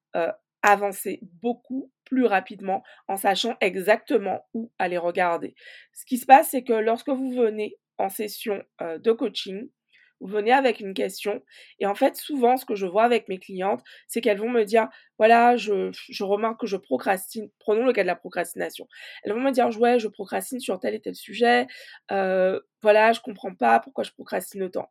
avancer 0.63 1.21
beaucoup 1.41 1.93
plus 2.05 2.27
rapidement 2.27 2.83
en 3.07 3.17
sachant 3.17 3.57
exactement 3.61 4.45
où 4.53 4.73
aller 4.79 4.99
regarder. 4.99 5.55
Ce 5.93 6.05
qui 6.05 6.19
se 6.19 6.27
passe, 6.27 6.51
c'est 6.51 6.65
que 6.65 6.73
lorsque 6.73 7.09
vous 7.09 7.31
venez 7.31 7.77
en 7.99 8.09
session 8.09 8.61
de 8.81 9.13
coaching, 9.13 9.69
vous 10.21 10.27
venez 10.27 10.53
avec 10.53 10.81
une 10.81 10.95
question. 10.95 11.43
Et 11.79 11.87
en 11.87 11.95
fait, 11.95 12.17
souvent, 12.17 12.57
ce 12.57 12.65
que 12.65 12.75
je 12.75 12.87
vois 12.87 13.05
avec 13.05 13.29
mes 13.29 13.39
clientes, 13.39 13.83
c'est 14.07 14.21
qu'elles 14.21 14.39
vont 14.39 14.51
me 14.51 14.65
dire, 14.65 14.89
voilà, 15.19 15.57
je, 15.57 15.91
remarque 16.23 16.61
que 16.61 16.67
je 16.67 16.77
procrastine. 16.77 17.51
Prenons 17.59 17.85
le 17.85 17.93
cas 17.93 18.03
de 18.03 18.07
la 18.07 18.17
procrastination. 18.17 18.87
Elles 19.25 19.33
vont 19.33 19.41
me 19.41 19.51
dire, 19.51 19.69
ouais, 19.81 19.99
je 19.99 20.09
procrastine 20.09 20.61
sur 20.61 20.79
tel 20.79 20.95
et 20.95 21.01
tel 21.01 21.15
sujet. 21.15 21.67
Euh, 22.13 22.61
voilà, 22.83 23.13
je 23.13 23.21
comprends 23.21 23.55
pas 23.55 23.81
pourquoi 23.81 24.05
je 24.05 24.13
procrastine 24.13 24.63
autant. 24.63 24.91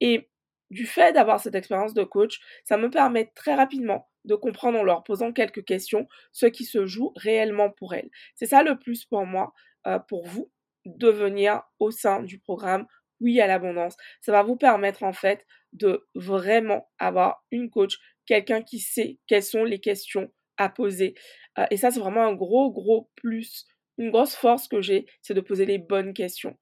Et 0.00 0.28
du 0.70 0.86
fait 0.86 1.12
d'avoir 1.12 1.40
cette 1.40 1.54
expérience 1.54 1.94
de 1.94 2.04
coach, 2.04 2.40
ça 2.64 2.76
me 2.76 2.90
permet 2.90 3.32
très 3.34 3.54
rapidement 3.54 4.08
de 4.24 4.34
comprendre 4.34 4.78
en 4.78 4.82
leur 4.82 5.04
posant 5.04 5.32
quelques 5.32 5.64
questions 5.64 6.08
ce 6.32 6.46
qui 6.46 6.64
se 6.64 6.86
joue 6.86 7.12
réellement 7.16 7.70
pour 7.70 7.94
elles. 7.94 8.10
C'est 8.34 8.46
ça 8.46 8.62
le 8.62 8.78
plus 8.78 9.04
pour 9.04 9.24
moi, 9.24 9.52
euh, 9.86 9.98
pour 10.00 10.26
vous, 10.26 10.50
de 10.84 11.08
venir 11.08 11.62
au 11.78 11.90
sein 11.90 12.22
du 12.22 12.38
programme 12.38 12.86
oui 13.20 13.40
à 13.40 13.46
l'abondance. 13.46 13.96
Ça 14.20 14.32
va 14.32 14.42
vous 14.42 14.56
permettre 14.56 15.02
en 15.02 15.12
fait 15.12 15.46
de 15.72 16.06
vraiment 16.14 16.88
avoir 16.98 17.44
une 17.50 17.70
coach, 17.70 17.98
quelqu'un 18.26 18.62
qui 18.62 18.78
sait 18.78 19.18
quelles 19.26 19.42
sont 19.42 19.64
les 19.64 19.80
questions 19.80 20.30
à 20.56 20.68
poser. 20.68 21.14
Euh, 21.58 21.66
et 21.70 21.76
ça, 21.76 21.90
c'est 21.90 22.00
vraiment 22.00 22.24
un 22.26 22.34
gros, 22.34 22.72
gros 22.72 23.10
plus. 23.16 23.66
Une 23.98 24.10
grosse 24.10 24.34
force 24.34 24.68
que 24.68 24.80
j'ai, 24.80 25.06
c'est 25.22 25.34
de 25.34 25.40
poser 25.40 25.66
les 25.66 25.78
bonnes 25.78 26.12
questions. 26.12 26.56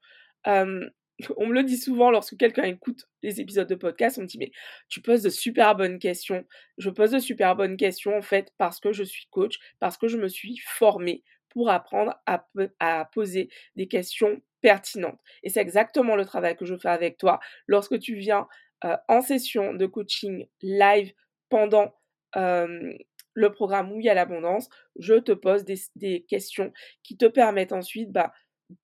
on 1.37 1.47
me 1.47 1.55
le 1.55 1.63
dit 1.63 1.77
souvent 1.77 2.11
lorsque 2.11 2.37
quelqu'un 2.37 2.65
écoute 2.65 3.05
les 3.23 3.41
épisodes 3.41 3.69
de 3.69 3.75
podcast, 3.75 4.19
on 4.19 4.23
me 4.23 4.27
dit 4.27 4.39
mais 4.39 4.51
tu 4.89 5.01
poses 5.01 5.23
de 5.23 5.31
super 5.31 5.75
bonnes 5.77 5.99
questions. 5.99 6.45
Je 6.79 6.91
pose 6.91 7.13
de 7.13 7.19
super 7.19 7.57
bonnes 7.57 7.77
questions 7.77 8.17
en 8.17 8.23
fait 8.23 8.53
parce 8.59 8.81
que 8.81 8.93
je 8.93 9.05
suis 9.05 9.27
coach, 9.31 9.59
parce 9.81 9.97
que 9.97 10.09
je 10.09 10.19
me 10.19 10.29
suis 10.29 10.59
formée 10.59 11.23
pour 11.55 11.71
apprendre 11.71 12.15
à, 12.27 13.05
poser 13.07 13.49
des 13.77 13.89
questions 13.89 14.43
pertinente. 14.61 15.19
Et 15.43 15.51
c'est 15.51 15.61
exactement 15.61 16.17
le 16.17 16.25
travail 16.25 16.57
que 16.57 16.65
je 16.65 16.77
fais 16.77 16.89
avec 16.89 17.17
toi 17.17 17.39
lorsque 17.67 17.99
tu 17.99 18.17
viens 18.17 18.49
euh, 18.85 18.97
en 19.09 19.21
session 19.21 19.75
de 19.75 19.87
coaching 19.87 20.47
live 20.63 21.13
pendant 21.49 21.95
le 22.37 23.53
programme 23.53 23.93
où 23.93 24.01
il 24.01 24.07
y 24.07 24.09
a 24.09 24.15
l'abondance. 24.15 24.69
Je 24.99 25.15
te 25.15 25.31
pose 25.31 25.65
des, 25.65 26.25
questions 26.29 26.73
qui 27.05 27.17
te 27.17 27.27
permettent 27.27 27.73
ensuite 27.73 28.11
bah, 28.11 28.33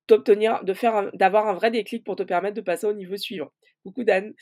d'obtenir, 0.06 0.62
de 0.62 0.72
faire, 0.72 1.10
d'avoir 1.14 1.48
un 1.48 1.54
vrai 1.54 1.72
déclic 1.72 2.04
pour 2.04 2.14
te 2.14 2.22
permettre 2.22 2.54
de 2.54 2.60
passer 2.60 2.86
au 2.86 2.92
niveau 2.92 3.16
suivant. 3.16 3.50
Coucou 3.82 4.04
Dan. 4.04 4.34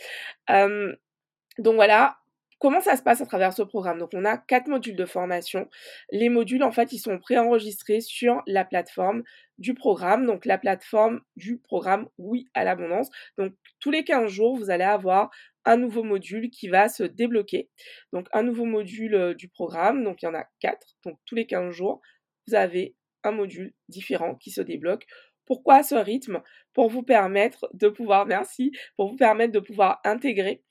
donc 0.48 1.74
voilà, 1.76 2.18
Comment 2.58 2.80
ça 2.80 2.96
se 2.96 3.02
passe 3.02 3.20
à 3.20 3.26
travers 3.26 3.52
ce 3.52 3.62
programme? 3.62 3.98
Donc 3.98 4.10
on 4.14 4.24
a 4.24 4.36
quatre 4.36 4.66
modules 4.66 4.96
de 4.96 5.04
formation. 5.04 5.68
Les 6.10 6.28
modules 6.28 6.64
en 6.64 6.72
fait 6.72 6.92
ils 6.92 6.98
sont 6.98 7.18
préenregistrés 7.18 8.00
sur 8.00 8.42
la 8.46 8.64
plateforme 8.64 9.22
du 9.58 9.74
programme, 9.74 10.26
donc 10.26 10.44
la 10.44 10.58
plateforme 10.58 11.20
du 11.36 11.58
programme 11.58 12.08
Oui 12.18 12.48
à 12.54 12.64
l'abondance. 12.64 13.10
Donc 13.36 13.54
tous 13.78 13.90
les 13.90 14.02
15 14.02 14.30
jours 14.30 14.56
vous 14.56 14.70
allez 14.70 14.84
avoir 14.84 15.30
un 15.64 15.76
nouveau 15.76 16.02
module 16.02 16.50
qui 16.50 16.68
va 16.68 16.88
se 16.88 17.04
débloquer. 17.04 17.70
Donc 18.12 18.26
un 18.32 18.42
nouveau 18.42 18.64
module 18.64 19.14
euh, 19.14 19.34
du 19.34 19.48
programme, 19.48 20.02
donc 20.02 20.22
il 20.22 20.26
y 20.26 20.28
en 20.28 20.34
a 20.34 20.46
quatre. 20.58 20.96
Donc 21.04 21.18
tous 21.26 21.36
les 21.36 21.46
15 21.46 21.72
jours 21.72 22.00
vous 22.48 22.54
avez 22.54 22.96
un 23.24 23.32
module 23.32 23.72
différent 23.88 24.34
qui 24.34 24.50
se 24.50 24.62
débloque. 24.62 25.06
Pourquoi 25.46 25.82
ce 25.82 25.94
rythme? 25.94 26.42
Pour 26.74 26.90
vous 26.90 27.02
permettre 27.02 27.68
de 27.72 27.88
pouvoir, 27.88 28.26
merci, 28.26 28.72
pour 28.96 29.08
vous 29.08 29.16
permettre 29.16 29.52
de 29.52 29.60
pouvoir 29.60 30.00
intégrer 30.04 30.62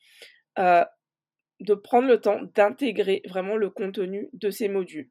euh, 0.58 0.84
de 1.60 1.74
prendre 1.74 2.08
le 2.08 2.20
temps 2.20 2.40
d'intégrer 2.54 3.22
vraiment 3.26 3.56
le 3.56 3.70
contenu 3.70 4.28
de 4.32 4.50
ces 4.50 4.68
modules. 4.68 5.10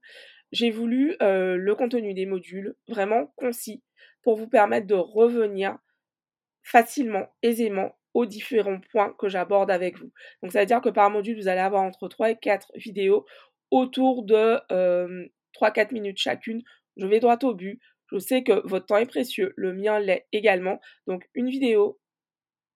J'ai 0.51 0.72
voulu 0.72 1.16
euh, 1.22 1.58
le 1.58 1.75
contenu 1.75 2.13
des 2.13 2.25
modules 2.25 2.75
vraiment 2.88 3.27
concis 3.36 3.84
pour 4.24 4.38
vous 4.38 4.48
permettre 4.48 4.88
de 4.88 4.96
revenir 4.96 5.77
facilement, 6.63 7.27
aisément 7.44 7.98
aux 8.13 8.25
différents 8.25 8.80
points 8.92 9.13
que 9.20 9.30
j'aborde 9.30 9.70
avec 9.70 10.00
vous. 10.00 10.12
Donc 10.42 10.51
ça 10.51 10.62
veut 10.62 10.66
dire 10.66 10.82
que 10.82 10.89
par 10.89 11.10
module, 11.10 11.38
vous 11.38 11.48
allez 11.48 11.62
avoir 11.62 11.84
entre 11.84 12.08
3 12.08 12.32
et 12.32 12.36
4 12.36 12.72
vidéos 12.75 13.25
autour 13.72 14.24
de 14.24 14.58
3-4 14.70 14.72
euh, 14.72 15.88
minutes 15.92 16.18
chacune. 16.18 16.63
Je 16.96 17.06
vais 17.06 17.20
droit 17.20 17.38
au 17.44 17.54
but. 17.54 17.80
Je 18.12 18.18
sais 18.18 18.44
que 18.44 18.66
votre 18.68 18.86
temps 18.86 18.98
est 18.98 19.06
précieux, 19.06 19.54
le 19.58 19.74
mien 19.74 20.00
l'est 20.00 20.27
également. 20.32 20.80
Donc 21.08 21.30
une 21.36 21.50
vidéo, 21.50 22.00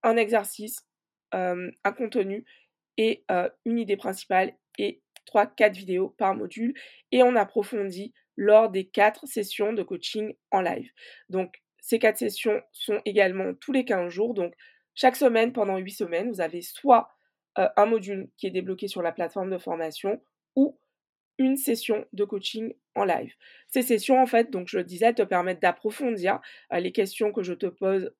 un 0.03 0.17
exercice, 0.17 0.85
euh, 1.33 1.71
un 1.83 1.91
contenu 1.91 2.45
et 2.97 3.25
une 3.65 3.79
idée 3.79 3.97
principale 3.97 4.53
et 4.77 5.01
3-4 5.27 5.73
vidéos 5.73 6.09
par 6.09 6.35
module 6.35 6.73
et 7.11 7.23
on 7.23 7.35
approfondit 7.35 8.13
lors 8.35 8.69
des 8.69 8.87
4 8.87 9.27
sessions 9.27 9.73
de 9.73 9.83
coaching 9.83 10.33
en 10.51 10.61
live. 10.61 10.89
Donc 11.29 11.61
ces 11.79 11.99
4 11.99 12.17
sessions 12.17 12.61
sont 12.71 13.01
également 13.05 13.53
tous 13.55 13.71
les 13.71 13.85
15 13.85 14.11
jours. 14.11 14.33
Donc 14.33 14.53
chaque 14.95 15.15
semaine, 15.15 15.53
pendant 15.53 15.77
8 15.77 15.91
semaines, 15.91 16.31
vous 16.31 16.41
avez 16.41 16.61
soit 16.61 17.09
un 17.55 17.85
module 17.85 18.29
qui 18.37 18.47
est 18.47 18.51
débloqué 18.51 18.87
sur 18.87 19.01
la 19.01 19.11
plateforme 19.11 19.51
de 19.51 19.57
formation 19.57 20.23
ou 20.55 20.79
une 21.37 21.57
session 21.57 22.05
de 22.13 22.23
coaching 22.23 22.73
en 22.95 23.03
live. 23.03 23.33
Ces 23.67 23.81
sessions, 23.81 24.21
en 24.21 24.25
fait, 24.25 24.51
donc 24.51 24.67
je 24.67 24.77
le 24.77 24.83
disais, 24.83 25.13
te 25.13 25.21
permettent 25.21 25.61
d'approfondir 25.61 26.39
les 26.71 26.91
questions 26.91 27.31
que 27.31 27.43
je 27.43 27.53
te 27.53 27.65
pose 27.65 28.13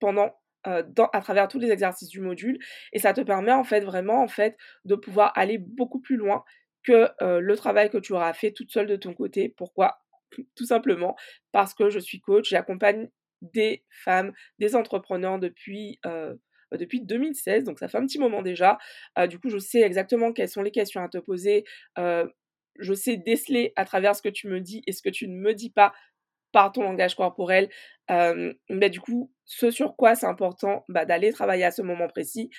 pendant 0.00 0.37
euh, 0.66 0.82
à 1.12 1.20
travers 1.20 1.46
tous 1.46 1.60
les 1.60 1.70
exercices 1.70 2.08
du 2.08 2.20
module 2.20 2.58
et 2.92 2.98
ça 2.98 3.12
te 3.12 3.20
permet 3.20 3.52
en 3.52 3.62
fait 3.62 3.80
vraiment 3.80 4.20
en 4.20 4.26
fait 4.26 4.56
de 4.84 4.96
pouvoir 4.96 5.32
aller 5.36 5.56
beaucoup 5.56 6.00
plus 6.00 6.16
loin 6.16 6.42
que 6.82 7.08
euh, 7.22 7.38
le 7.38 7.56
travail 7.56 7.90
que 7.90 7.98
tu 7.98 8.12
auras 8.12 8.32
fait 8.32 8.50
toute 8.50 8.72
seule 8.72 8.88
de 8.88 8.96
ton 8.96 9.14
côté. 9.14 9.54
Pourquoi? 9.56 10.00
Tout 10.56 10.66
simplement 10.66 11.16
parce 11.52 11.74
que 11.74 11.90
je 11.90 12.00
suis 12.00 12.20
coach, 12.20 12.48
j'accompagne 12.50 13.08
des 13.40 13.84
femmes, 13.90 14.32
des 14.58 14.74
entrepreneurs 14.74 15.38
depuis 15.38 16.00
euh, 16.06 16.34
depuis 16.72 17.00
2016, 17.00 17.64
donc 17.64 17.78
ça 17.78 17.88
fait 17.88 17.96
un 17.96 18.04
petit 18.04 18.18
moment 18.18 18.42
déjà. 18.42 18.78
du 19.26 19.38
coup, 19.38 19.48
je 19.48 19.56
sais 19.56 19.80
exactement 19.80 20.34
quelles 20.34 20.50
sont 20.50 20.60
les 20.62 20.70
questions 20.70 21.02
à 21.02 21.08
te 21.08 21.16
poser. 21.16 21.64
je 21.96 22.94
sais 22.94 23.16
déceler 23.16 23.72
à 23.76 23.86
travers 23.86 24.14
ce 24.14 24.20
que 24.20 24.28
tu 24.28 24.48
me 24.48 24.60
dis 24.60 24.82
et 24.86 24.92
ce 24.92 25.00
que 25.00 25.08
tu 25.08 25.28
ne 25.28 25.34
me 25.34 25.54
dis 25.54 25.70
pas 25.70 25.94
par 26.52 26.72
ton 26.72 26.82
langage 26.82 27.14
corporel. 27.14 27.68
mais 28.08 28.90
du 28.90 29.00
coup, 29.00 29.32
ce 29.44 29.70
sur 29.70 29.96
quoi 29.96 30.14
c'est 30.14 30.26
important 30.26 30.84
bah, 30.88 31.04
d'aller 31.04 31.32
travailler 31.32 31.64
à 31.64 31.70
ce 31.70 31.82
moment 31.82 32.08
précis. 32.08 32.50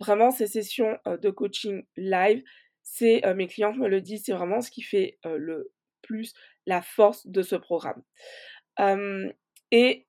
Vraiment, 0.00 0.30
ces 0.30 0.46
sessions 0.46 0.98
de 1.06 1.30
coaching 1.30 1.84
live, 1.96 2.42
c'est 2.82 3.22
mes 3.34 3.46
clientes 3.46 3.76
me 3.78 3.88
le 3.88 4.00
disent, 4.00 4.24
c'est 4.26 4.32
vraiment 4.32 4.60
ce 4.60 4.70
qui 4.70 4.82
fait 4.82 5.18
le 5.24 5.72
plus 6.02 6.34
la 6.66 6.82
force 6.82 7.26
de 7.26 7.42
ce 7.42 7.56
programme. 7.56 8.02
et 9.70 10.06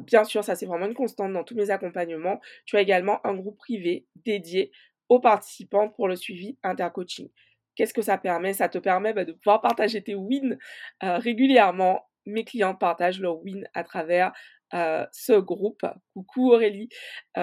bien 0.00 0.24
sûr, 0.24 0.44
ça 0.44 0.54
c'est 0.54 0.66
vraiment 0.66 0.86
une 0.86 0.94
constante 0.94 1.32
dans 1.32 1.44
tous 1.44 1.54
mes 1.54 1.70
accompagnements. 1.70 2.40
Tu 2.66 2.76
as 2.76 2.80
également 2.80 3.24
un 3.26 3.34
groupe 3.34 3.58
privé 3.58 4.06
dédié 4.16 4.72
aux 5.08 5.20
participants 5.20 5.88
pour 5.88 6.08
le 6.08 6.16
suivi 6.16 6.58
intercoaching. 6.62 7.30
Qu'est-ce 7.74 7.94
que 7.94 8.02
ça 8.02 8.18
permet? 8.18 8.52
Ça 8.54 8.68
te 8.68 8.78
permet 8.78 9.12
bah, 9.12 9.24
de 9.24 9.32
pouvoir 9.32 9.60
partager 9.60 10.02
tes 10.02 10.14
wins 10.16 10.58
régulièrement 11.00 12.07
mes 12.28 12.44
clients 12.44 12.74
partagent 12.74 13.20
leur 13.20 13.42
win 13.42 13.68
à 13.74 13.84
travers 13.84 14.32
ce 14.72 15.38
groupe. 15.38 15.82
Coucou 16.12 16.52
Aurélie. 16.52 16.88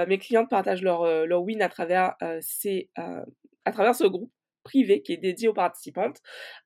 mes 0.08 0.18
clientes 0.18 0.50
partagent 0.50 0.84
leur, 0.84 1.26
leur 1.26 1.44
win 1.44 1.62
à 1.62 1.70
travers, 1.70 2.16
ces, 2.40 2.90
à 2.96 3.72
travers 3.72 3.96
ce 3.96 4.06
groupe 4.06 4.32
privé 4.64 5.02
qui 5.02 5.14
est 5.14 5.18
dédié 5.18 5.48
aux 5.48 5.54
participantes. 5.54 6.22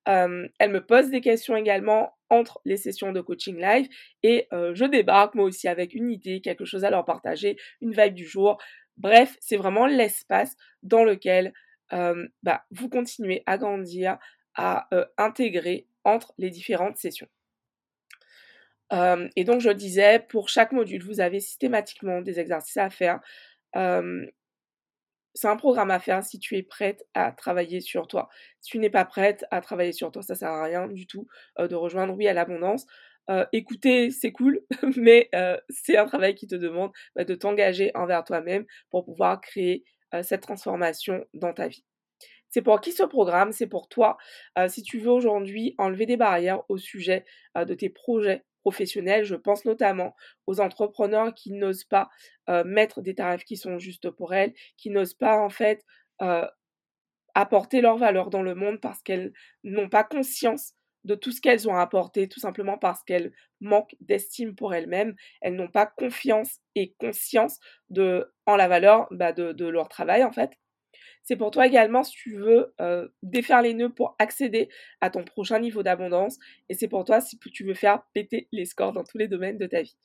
elles 0.05 0.71
me 0.71 0.85
posent 0.85 1.11
des 1.11 1.21
questions 1.21 1.55
également 1.55 2.17
entre 2.29 2.59
les 2.65 2.77
sessions 2.77 3.11
de 3.11 3.21
coaching 3.21 3.57
live 3.57 3.87
et 4.23 4.47
je 4.51 4.85
débarque 4.85 5.35
moi 5.35 5.45
aussi 5.45 5.67
avec 5.67 5.93
une 5.93 6.11
idée, 6.11 6.41
quelque 6.41 6.65
chose 6.65 6.83
à 6.83 6.89
leur 6.89 7.05
partager, 7.05 7.57
une 7.81 7.91
vibe 7.91 8.13
du 8.13 8.25
jour. 8.25 8.57
Bref, 8.97 9.37
c'est 9.39 9.57
vraiment 9.57 9.85
l'espace 9.85 10.55
dans 10.83 11.03
lequel 11.03 11.53
bah, 11.91 12.65
vous 12.71 12.89
continuez 12.89 13.43
à 13.45 13.57
grandir, 13.57 14.17
à 14.55 14.89
intégrer 15.17 15.87
entre 16.03 16.33
les 16.37 16.49
différentes 16.49 16.97
sessions 16.97 17.27
et 18.91 19.43
donc 19.43 19.61
je 19.61 19.69
disais, 19.69 20.19
pour 20.29 20.49
chaque 20.49 20.71
module, 20.71 21.03
vous 21.03 21.19
avez 21.19 21.39
systématiquement 21.39 22.21
des 22.21 22.39
exercices 22.39 22.77
à 22.77 22.89
faire. 22.89 23.19
c'est 25.35 25.47
un 25.47 25.55
programme 25.57 25.91
à 25.91 25.99
faire 25.99 26.23
si 26.23 26.39
tu 26.39 26.57
es 26.57 26.63
prête 26.63 27.05
à 27.13 27.31
travailler 27.31 27.81
sur 27.81 28.07
toi. 28.07 28.29
Si 28.61 28.71
tu 28.71 28.79
n'es 28.79 28.89
pas 28.89 29.05
prête 29.05 29.45
à 29.51 29.61
travailler 29.61 29.93
sur 29.93 30.11
toi, 30.11 30.21
ça 30.21 30.35
sert 30.35 30.49
à 30.49 30.63
rien 30.63 30.87
du 30.87 31.07
tout 31.07 31.27
de 31.57 31.75
rejoindre 31.75 32.15
Oui 32.15 32.27
à 32.27 32.33
l'abondance. 32.33 32.85
écouter, 33.53 34.11
c'est 34.11 34.31
cool, 34.31 34.61
mais 34.97 35.29
c'est 35.69 35.97
un 35.97 36.05
travail 36.05 36.35
qui 36.35 36.47
te 36.47 36.55
demande 36.55 36.91
bah, 37.15 37.25
de 37.25 37.35
t'engager 37.35 37.91
envers 37.95 38.23
toi-même 38.23 38.65
pour 38.89 39.05
pouvoir 39.05 39.39
créer 39.41 39.83
cette 40.23 40.41
transformation 40.41 41.25
dans 41.33 41.53
ta 41.53 41.67
vie. 41.67 41.85
C'est 42.49 42.63
pour 42.63 42.81
qui 42.81 42.91
ce 42.91 43.03
programme? 43.03 43.51
C'est 43.51 43.67
pour 43.67 43.87
toi. 43.89 44.17
si 44.67 44.81
tu 44.83 44.99
veux 44.99 45.11
aujourd'hui 45.11 45.75
enlever 45.77 46.05
des 46.05 46.17
barrières 46.17 46.63
au 46.69 46.77
sujet 46.77 47.23
de 47.55 47.73
tes 47.75 47.89
projets 47.89 48.43
Je 48.65 49.35
pense 49.35 49.65
notamment 49.65 50.15
aux 50.47 50.59
entrepreneurs 50.59 51.33
qui 51.33 51.51
n'osent 51.51 51.85
pas 51.85 52.09
mettre 52.65 53.01
des 53.01 53.15
tarifs 53.15 53.43
qui 53.45 53.57
sont 53.57 53.79
justes 53.79 54.09
pour 54.09 54.33
elles, 54.33 54.53
qui 54.77 54.89
n'osent 54.89 55.13
pas 55.13 55.37
en 55.37 55.49
fait 55.49 55.83
apporter 57.35 57.81
leur 57.81 57.97
valeur 57.97 58.29
dans 58.29 58.41
le 58.41 58.55
monde 58.55 58.79
parce 58.81 59.01
qu'elles 59.01 59.33
n'ont 59.63 59.89
pas 59.89 60.03
conscience 60.03 60.73
de 61.05 61.15
tout 61.15 61.31
ce 61.31 61.39
qu'elles 61.41 61.69
ont 61.69 61.75
apporté, 61.75 62.27
tout 62.27 62.41
simplement 62.41 62.77
parce 62.77 63.03
qu'elles 63.03 63.31
manquent 63.61 63.95
d'estime 64.01 64.55
pour 64.55 64.73
elles-mêmes, 64.73 65.15
elles, 65.41 65.55
n'ont 65.55 65.69
pas 65.69 65.85
confiance 65.85 66.59
et 66.75 66.93
conscience 66.99 67.59
de, 67.89 68.31
en 68.45 68.57
la 68.57 68.67
valeur 68.67 69.07
bah, 69.11 69.31
de 69.31 69.65
leur 69.67 69.87
travail 69.89 70.23
en 70.23 70.31
fait. 70.31 70.51
C'est 71.23 71.35
pour 71.35 71.51
toi 71.51 71.67
également 71.67 72.03
si 72.03 72.15
tu 72.15 72.35
veux 72.35 72.73
euh, 72.81 73.07
défaire 73.23 73.61
les 73.61 73.73
nœuds 73.73 73.93
pour 73.93 74.15
accéder 74.19 74.69
à 75.01 75.09
ton 75.09 75.23
prochain 75.23 75.59
niveau 75.59 75.83
d'abondance. 75.83 76.37
Et 76.69 76.73
c'est 76.73 76.87
pour 76.87 77.05
toi 77.05 77.21
si 77.21 77.37
tu 77.37 77.63
veux 77.63 77.73
faire 77.73 78.03
péter 78.13 78.47
les 78.51 78.65
scores 78.65 78.93
dans 78.93 79.03
tous 79.03 79.17
les 79.17 79.27
domaines 79.27 79.57
de 79.57 79.67
ta 79.67 79.81
vie. 79.81 79.97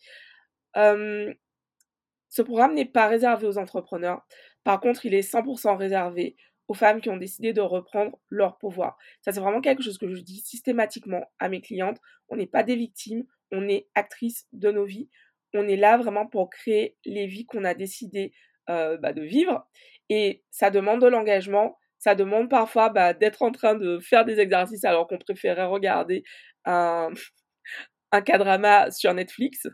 ce 0.75 2.43
programme 2.43 2.75
n'est 2.75 2.85
pas 2.85 3.07
réservé 3.07 3.47
aux 3.47 3.59
entrepreneurs. 3.59 4.27
Par 4.65 4.81
contre, 4.81 5.07
il 5.07 5.15
est 5.15 5.29
100% 5.29 5.77
réservé 5.77 6.37
aux 6.69 6.75
femmes 6.75 7.01
qui 7.01 7.11
ont 7.11 7.17
décidé 7.17 7.53
de 7.53 7.61
reprendre 7.61 8.19
leur 8.31 8.59
pouvoir. 8.59 8.97
Ça, 9.21 9.33
c'est 9.33 9.41
vraiment 9.41 9.61
quelque 9.61 9.83
chose 9.83 9.99
que 9.99 10.09
je 10.09 10.21
dis 10.21 10.41
systématiquement 10.41 11.25
à 11.39 11.49
mes 11.49 11.61
clientes. 11.61 11.99
On 12.29 12.37
n'est 12.37 12.47
pas 12.47 12.63
des 12.63 12.77
victimes, 12.77 13.25
on 13.53 13.69
est 13.69 13.89
actrices 13.95 14.47
de 14.53 14.71
nos 14.71 14.85
vies. 14.85 15.09
On 15.53 15.69
est 15.69 15.77
là 15.77 15.97
vraiment 15.97 16.27
pour 16.27 16.51
créer 16.51 16.97
les 17.05 17.27
vies 17.27 17.47
qu'on 17.47 17.65
a 17.65 17.75
décidé 17.75 18.33
euh, 18.71 18.97
bah, 18.99 19.13
de 19.13 19.23
vivre. 19.23 19.67
Et 20.11 20.43
ça 20.51 20.71
demande 20.71 21.01
de 21.01 21.07
l'engagement, 21.07 21.79
ça 21.99 22.15
demande 22.15 22.51
parfois 22.51 22.91
bah, 22.91 23.15
d'être 23.15 23.43
en 23.43 23.51
train 23.51 23.75
de 23.75 23.99
faire 23.99 24.25
des 24.25 24.41
exercices 24.41 24.85
alors 24.85 25.07
qu'on 25.07 25.19
préférait 25.19 25.65
regarder 25.65 26.23
un, 26.65 27.11
un 28.13 28.21
cadrama 28.23 28.91
sur 28.91 29.13
Netflix. 29.15 29.67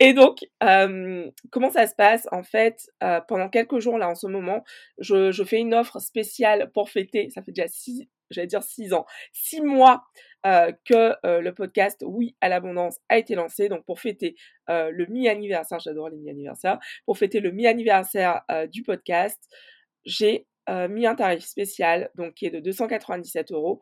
Et 0.00 0.14
donc, 0.14 0.38
comment 0.60 1.70
ça 1.70 1.86
se 1.86 1.94
passe 1.94 2.26
En 2.32 2.42
fait, 2.42 2.90
pendant 3.28 3.48
quelques 3.48 3.78
jours, 3.78 3.98
là, 3.98 4.08
en 4.08 4.14
ce 4.16 4.26
moment, 4.26 4.64
je, 4.98 5.30
je, 5.30 5.44
fais 5.44 5.58
une 5.58 5.74
offre 5.74 6.00
spéciale 6.00 6.72
pour 6.72 6.90
fêter, 6.90 7.28
ça 7.30 7.42
fait 7.42 7.52
déjà 7.52 7.68
six, 7.68 8.08
j'allais 8.32 8.46
dire 8.46 8.62
six 8.62 8.92
ans, 8.92 9.06
six 9.32 9.60
mois 9.60 10.04
euh, 10.44 10.72
que 10.84 11.14
euh, 11.24 11.40
le 11.40 11.54
podcast 11.54 12.02
Oui 12.04 12.34
à 12.40 12.48
l'abondance 12.48 12.98
a 13.08 13.16
été 13.16 13.36
lancé. 13.36 13.68
Donc 13.68 13.84
pour 13.84 14.00
fêter 14.00 14.34
euh, 14.70 14.90
le 14.90 15.06
mi-anniversaire, 15.06 15.78
j'adore 15.78 16.08
les 16.08 16.16
mi-anniversaires, 16.16 16.80
pour 17.06 17.16
fêter 17.16 17.38
le 17.38 17.52
mi-anniversaire 17.52 18.42
du 18.72 18.82
podcast, 18.82 19.40
j'ai 20.04 20.46
mis 20.68 21.06
un 21.06 21.14
tarif 21.14 21.44
spécial, 21.44 22.10
donc 22.16 22.34
qui 22.34 22.46
est 22.46 22.50
de 22.50 22.60
297 22.60 23.52
euros, 23.52 23.80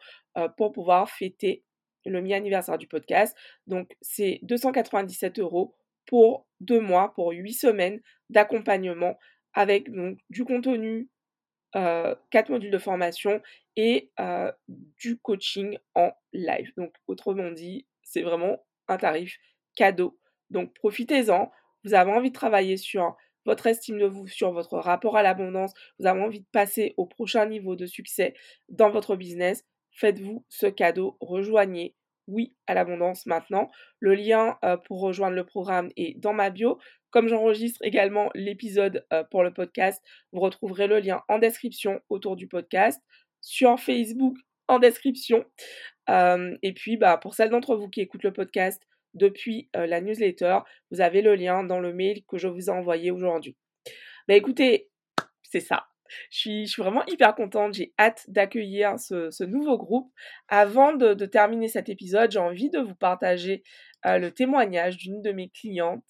pour 0.56 0.72
pouvoir 0.72 1.08
fêter 1.10 1.64
le 2.04 2.20
mi-anniversaire 2.20 2.78
du 2.78 2.86
podcast. 2.86 3.36
Donc 3.66 3.96
c'est 4.02 4.40
297 4.42 5.38
euros 5.38 5.74
pour 6.06 6.46
deux 6.60 6.80
mois, 6.80 7.12
pour 7.14 7.32
huit 7.32 7.54
semaines 7.54 8.00
d'accompagnement 8.28 9.18
avec 9.54 9.90
donc 9.90 10.18
du 10.28 10.44
contenu, 10.44 11.08
quatre 11.72 12.50
modules 12.50 12.70
de 12.70 12.78
formation 12.78 13.40
et 13.80 14.12
du 14.98 15.18
coaching 15.18 15.78
en 15.94 16.12
live. 16.32 16.70
Donc 16.76 16.94
autrement 17.06 17.50
dit, 17.50 17.86
c'est 18.02 18.22
vraiment 18.22 18.62
un 18.88 18.98
tarif 18.98 19.38
cadeau. 19.74 20.18
Donc 20.50 20.74
profitez-en. 20.74 21.50
Vous 21.84 21.94
avez 21.94 22.12
envie 22.12 22.30
de 22.30 22.34
travailler 22.34 22.76
sur 22.76 23.16
votre 23.46 23.66
estime 23.66 23.98
de 23.98 24.04
vous, 24.06 24.26
sur 24.26 24.52
votre 24.52 24.76
rapport 24.76 25.16
à 25.16 25.22
l'abondance, 25.22 25.72
vous 25.98 26.06
avez 26.06 26.20
envie 26.20 26.40
de 26.40 26.46
passer 26.52 26.92
au 26.98 27.06
prochain 27.06 27.46
niveau 27.46 27.74
de 27.74 27.86
succès 27.86 28.34
dans 28.68 28.90
votre 28.90 29.16
business, 29.16 29.64
faites-vous 29.92 30.44
ce 30.50 30.66
cadeau, 30.66 31.16
rejoignez 31.20 31.96
oui 32.26 32.54
à 32.66 32.74
l'abondance 32.74 33.24
maintenant. 33.24 33.70
Le 33.98 34.14
lien 34.14 34.58
pour 34.84 35.00
rejoindre 35.00 35.36
le 35.36 35.46
programme 35.46 35.90
est 35.96 36.18
dans 36.18 36.34
ma 36.34 36.50
bio. 36.50 36.78
Comme 37.10 37.28
j'enregistre 37.28 37.80
également 37.82 38.30
l'épisode 38.34 39.06
pour 39.30 39.42
le 39.42 39.52
podcast, 39.52 40.02
vous 40.32 40.40
retrouverez 40.40 40.86
le 40.86 41.00
lien 41.00 41.22
en 41.28 41.38
description 41.38 42.00
autour 42.08 42.36
du 42.36 42.46
podcast, 42.46 43.02
sur 43.40 43.78
Facebook 43.78 44.36
en 44.68 44.78
description. 44.78 45.44
Euh, 46.08 46.56
et 46.62 46.72
puis, 46.72 46.96
bah, 46.96 47.16
pour 47.18 47.34
celles 47.34 47.50
d'entre 47.50 47.76
vous 47.76 47.88
qui 47.88 48.00
écoutent 48.00 48.24
le 48.24 48.32
podcast 48.32 48.82
depuis 49.14 49.68
la 49.74 50.00
newsletter, 50.00 50.58
vous 50.92 51.00
avez 51.00 51.20
le 51.20 51.34
lien 51.34 51.64
dans 51.64 51.80
le 51.80 51.92
mail 51.92 52.22
que 52.28 52.38
je 52.38 52.46
vous 52.46 52.66
ai 52.66 52.70
envoyé 52.70 53.10
aujourd'hui. 53.10 53.56
Bah 54.28 54.36
écoutez, 54.36 54.88
c'est 55.42 55.58
ça. 55.58 55.86
Je 56.30 56.38
suis, 56.38 56.66
vraiment 56.78 57.04
hyper 57.06 57.34
contente, 57.34 57.74
j'ai 57.74 57.92
hâte 57.98 58.24
d'accueillir 58.28 58.98
ce, 58.98 59.44
nouveau 59.44 59.78
groupe. 59.78 60.12
Avant 60.48 60.92
de, 60.92 61.14
terminer 61.26 61.68
cet 61.68 61.88
épisode, 61.88 62.30
j'ai 62.30 62.38
envie 62.38 62.70
de 62.70 62.78
vous 62.78 62.94
partager 62.94 63.62
euh, 64.06 64.18
le 64.18 64.30
témoignage 64.32 64.96
d'une 64.96 65.22
de 65.22 65.32
mes 65.32 65.50
clientes 65.50 66.04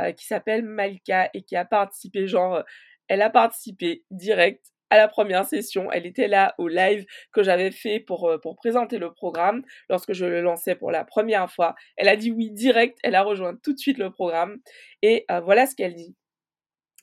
euh, 0.00 0.12
qui 0.12 0.26
s'appelle 0.26 0.64
Malika 0.64 1.30
et 1.34 1.42
qui 1.42 1.56
a 1.56 1.64
participé, 1.64 2.26
genre, 2.26 2.62
elle 3.08 3.22
a 3.22 3.30
participé 3.30 4.04
direct 4.10 4.72
à 4.90 4.96
la 4.96 5.08
première 5.08 5.44
session. 5.44 5.90
Elle 5.92 6.06
était 6.06 6.28
là 6.28 6.54
au 6.58 6.68
live 6.68 7.04
que 7.32 7.42
j'avais 7.42 7.70
fait 7.70 8.00
pour, 8.00 8.28
euh, 8.28 8.38
pour 8.38 8.56
présenter 8.56 8.98
le 8.98 9.12
programme 9.12 9.62
lorsque 9.88 10.12
je 10.12 10.26
le 10.26 10.40
lançais 10.40 10.74
pour 10.74 10.90
la 10.90 11.04
première 11.04 11.50
fois. 11.50 11.74
Elle 11.96 12.08
a 12.08 12.16
dit 12.16 12.30
oui 12.30 12.50
direct, 12.50 12.98
elle 13.02 13.14
a 13.14 13.22
rejoint 13.22 13.56
tout 13.62 13.72
de 13.72 13.78
suite 13.78 13.98
le 13.98 14.10
programme 14.10 14.58
et 15.02 15.26
voilà 15.42 15.66
ce 15.66 15.74
qu'elle 15.74 15.94
dit. 15.94 16.14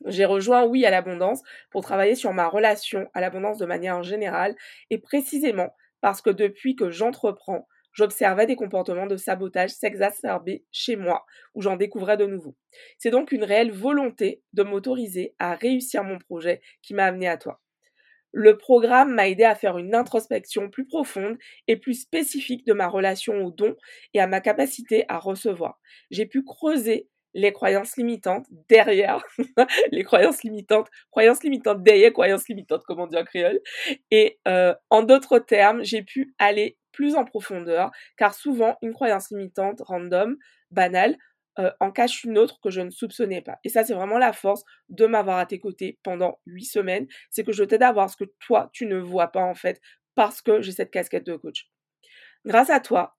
J'ai 0.06 0.26
rejoint 0.26 0.66
Oui 0.66 0.86
à 0.86 0.90
l'abondance 0.90 1.42
pour 1.72 1.84
travailler 1.84 2.16
sur 2.16 2.34
ma 2.34 2.48
relation 2.48 3.08
à 3.14 3.22
l'abondance 3.22 3.58
de 3.58 3.66
manière 3.66 4.04
générale 4.04 4.56
et 4.90 4.98
précisément 4.98 5.74
parce 6.02 6.22
que 6.22 6.30
depuis 6.30 6.76
que 6.76 6.90
j'entreprends, 6.90 7.68
j'observais 7.94 8.46
des 8.46 8.58
comportements 8.58 9.08
de 9.08 9.16
sabotage 9.16 9.70
s'exacerber 9.70 10.66
chez 10.72 10.98
moi, 10.98 11.26
où 11.56 11.62
j'en 11.62 11.78
découvrais 11.78 12.18
de 12.18 12.26
nouveaux. 12.26 12.58
C'est 12.98 13.12
donc 13.12 13.32
une 13.32 13.46
réelle 13.46 13.72
volonté 13.72 14.42
de 14.52 14.64
m'autoriser 14.64 15.36
à 15.40 15.56
réussir 15.56 16.04
mon 16.04 16.18
projet 16.18 16.62
qui 16.82 16.94
m'a 16.94 17.06
amené 17.06 17.30
à 17.30 17.38
toi. 17.38 17.63
Le 18.34 18.58
programme 18.58 19.14
m'a 19.14 19.30
aidé 19.30 19.44
à 19.44 19.56
faire 19.56 19.78
une 19.78 19.94
introspection 19.94 20.70
plus 20.70 20.86
profonde 20.86 21.38
et 21.68 21.78
plus 21.78 21.94
spécifique 21.94 22.66
de 22.66 22.74
ma 22.74 22.88
relation 22.88 23.46
au 23.46 23.52
don 23.52 23.76
et 24.14 24.20
à 24.20 24.28
ma 24.28 24.42
capacité 24.42 25.06
à 25.08 25.20
recevoir. 25.20 25.80
J'ai 26.10 26.26
pu 26.26 26.44
creuser 26.44 27.08
les 27.36 27.52
croyances 27.52 27.96
limitantes 27.98 28.46
derrière 28.70 29.24
les 29.92 30.04
croyances 30.04 30.44
limitantes, 30.44 30.90
croyances 31.12 31.44
limitantes 31.44 31.84
derrière 31.84 32.12
croyances 32.12 32.48
limitantes, 32.48 32.84
comme 32.86 33.00
on 33.00 33.08
dit 33.08 33.18
en 33.18 33.24
créole. 33.24 33.60
Et 34.12 34.40
euh, 34.48 34.74
en 34.90 35.04
d'autres 35.04 35.40
termes, 35.40 35.84
j'ai 35.84 36.04
pu 36.04 36.34
aller 36.40 36.78
plus 36.92 37.16
en 37.16 37.26
profondeur, 37.26 37.92
car 38.18 38.34
souvent 38.34 38.78
une 38.82 38.94
croyance 38.94 39.32
limitante 39.32 39.82
random, 39.82 40.38
banale, 40.72 41.18
euh, 41.60 41.72
en 41.80 41.92
cache 41.92 42.24
une 42.24 42.38
autre 42.38 42.60
que 42.62 42.70
je 42.70 42.82
ne 42.82 42.90
soupçonnais 42.90 43.42
pas. 43.42 43.60
Et 43.64 43.70
ça, 43.70 43.84
c'est 43.84 43.94
vraiment 43.94 44.18
la 44.18 44.34
force 44.34 44.64
de 44.90 45.06
m'avoir 45.06 45.38
à 45.38 45.46
tes 45.46 45.60
côtés 45.60 46.00
pendant 46.04 46.40
huit 46.46 46.66
semaines, 46.66 47.08
c'est 47.30 47.44
que 47.44 47.52
je 47.52 47.64
t'aide 47.64 47.84
à 47.84 47.92
voir 47.92 48.10
ce 48.10 48.18
que 48.18 48.26
toi, 48.40 48.70
tu 48.74 48.86
ne 48.86 48.98
vois 48.98 49.28
pas 49.28 49.44
en 49.44 49.56
fait, 49.56 49.80
parce 50.16 50.42
que 50.42 50.62
j'ai 50.62 50.72
cette 50.72 50.92
casquette 50.92 51.26
de 51.26 51.36
coach. 51.36 51.70
Grâce 52.46 52.70
à 52.70 52.80
toi, 52.80 53.16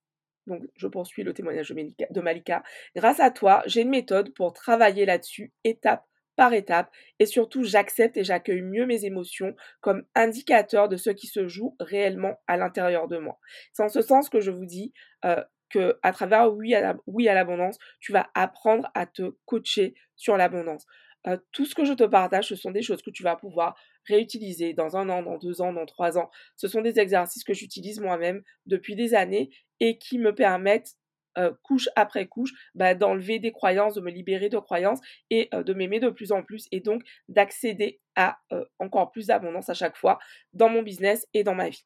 donc 0.46 0.62
je 0.76 0.86
poursuis 0.88 1.22
le 1.22 1.32
témoignage 1.32 1.70
de 1.70 2.20
Malika. 2.20 2.62
Grâce 2.94 3.20
à 3.20 3.30
toi, 3.30 3.62
j'ai 3.66 3.82
une 3.82 3.90
méthode 3.90 4.34
pour 4.34 4.52
travailler 4.52 5.06
là-dessus, 5.06 5.52
étape 5.64 6.04
par 6.36 6.52
étape, 6.52 6.90
et 7.20 7.26
surtout 7.26 7.62
j'accepte 7.62 8.16
et 8.16 8.24
j'accueille 8.24 8.62
mieux 8.62 8.86
mes 8.86 9.04
émotions 9.04 9.54
comme 9.80 10.04
indicateur 10.16 10.88
de 10.88 10.96
ce 10.96 11.10
qui 11.10 11.28
se 11.28 11.46
joue 11.46 11.76
réellement 11.78 12.40
à 12.48 12.56
l'intérieur 12.56 13.06
de 13.06 13.18
moi. 13.18 13.38
C'est 13.72 13.84
en 13.84 13.88
ce 13.88 14.02
sens 14.02 14.28
que 14.28 14.40
je 14.40 14.50
vous 14.50 14.66
dis 14.66 14.92
euh, 15.24 15.42
à 16.02 16.12
travers 16.12 16.52
oui 16.54 16.74
à 16.74 17.34
l'abondance, 17.34 17.78
tu 18.00 18.12
vas 18.12 18.28
apprendre 18.34 18.90
à 18.94 19.06
te 19.06 19.34
coacher 19.44 19.94
sur 20.16 20.36
l'abondance. 20.36 20.86
Euh, 21.26 21.38
tout 21.52 21.64
ce 21.64 21.74
que 21.74 21.84
je 21.84 21.94
te 21.94 22.04
partage, 22.04 22.48
ce 22.48 22.56
sont 22.56 22.70
des 22.70 22.82
choses 22.82 23.02
que 23.02 23.10
tu 23.10 23.22
vas 23.22 23.36
pouvoir 23.36 23.76
réutiliser 24.06 24.74
dans 24.74 24.96
un 24.96 25.08
an, 25.08 25.22
dans 25.22 25.38
deux 25.38 25.62
ans, 25.62 25.72
dans 25.72 25.86
trois 25.86 26.18
ans. 26.18 26.30
Ce 26.56 26.68
sont 26.68 26.82
des 26.82 26.98
exercices 27.00 27.44
que 27.44 27.54
j'utilise 27.54 28.00
moi-même 28.00 28.42
depuis 28.66 28.94
des 28.94 29.14
années 29.14 29.50
et 29.80 29.98
qui 29.98 30.18
me 30.18 30.34
permettent 30.34 30.94
euh, 31.38 31.52
couche 31.62 31.88
après 31.96 32.26
couche, 32.26 32.52
bah, 32.74 32.94
d'enlever 32.94 33.38
des 33.38 33.52
croyances, 33.52 33.94
de 33.94 34.00
me 34.00 34.10
libérer 34.10 34.50
de 34.50 34.58
croyances 34.58 35.00
et 35.30 35.48
euh, 35.54 35.62
de 35.62 35.72
m'aimer 35.72 35.98
de 35.98 36.10
plus 36.10 36.30
en 36.30 36.42
plus 36.42 36.68
et 36.70 36.80
donc 36.80 37.02
d'accéder 37.28 38.00
à 38.16 38.38
encore 38.78 39.10
plus 39.10 39.26
d'abondance 39.26 39.68
à 39.70 39.74
chaque 39.74 39.96
fois 39.96 40.20
dans 40.52 40.68
mon 40.68 40.82
business 40.82 41.26
et 41.34 41.42
dans 41.42 41.56
ma 41.56 41.70
vie. 41.70 41.84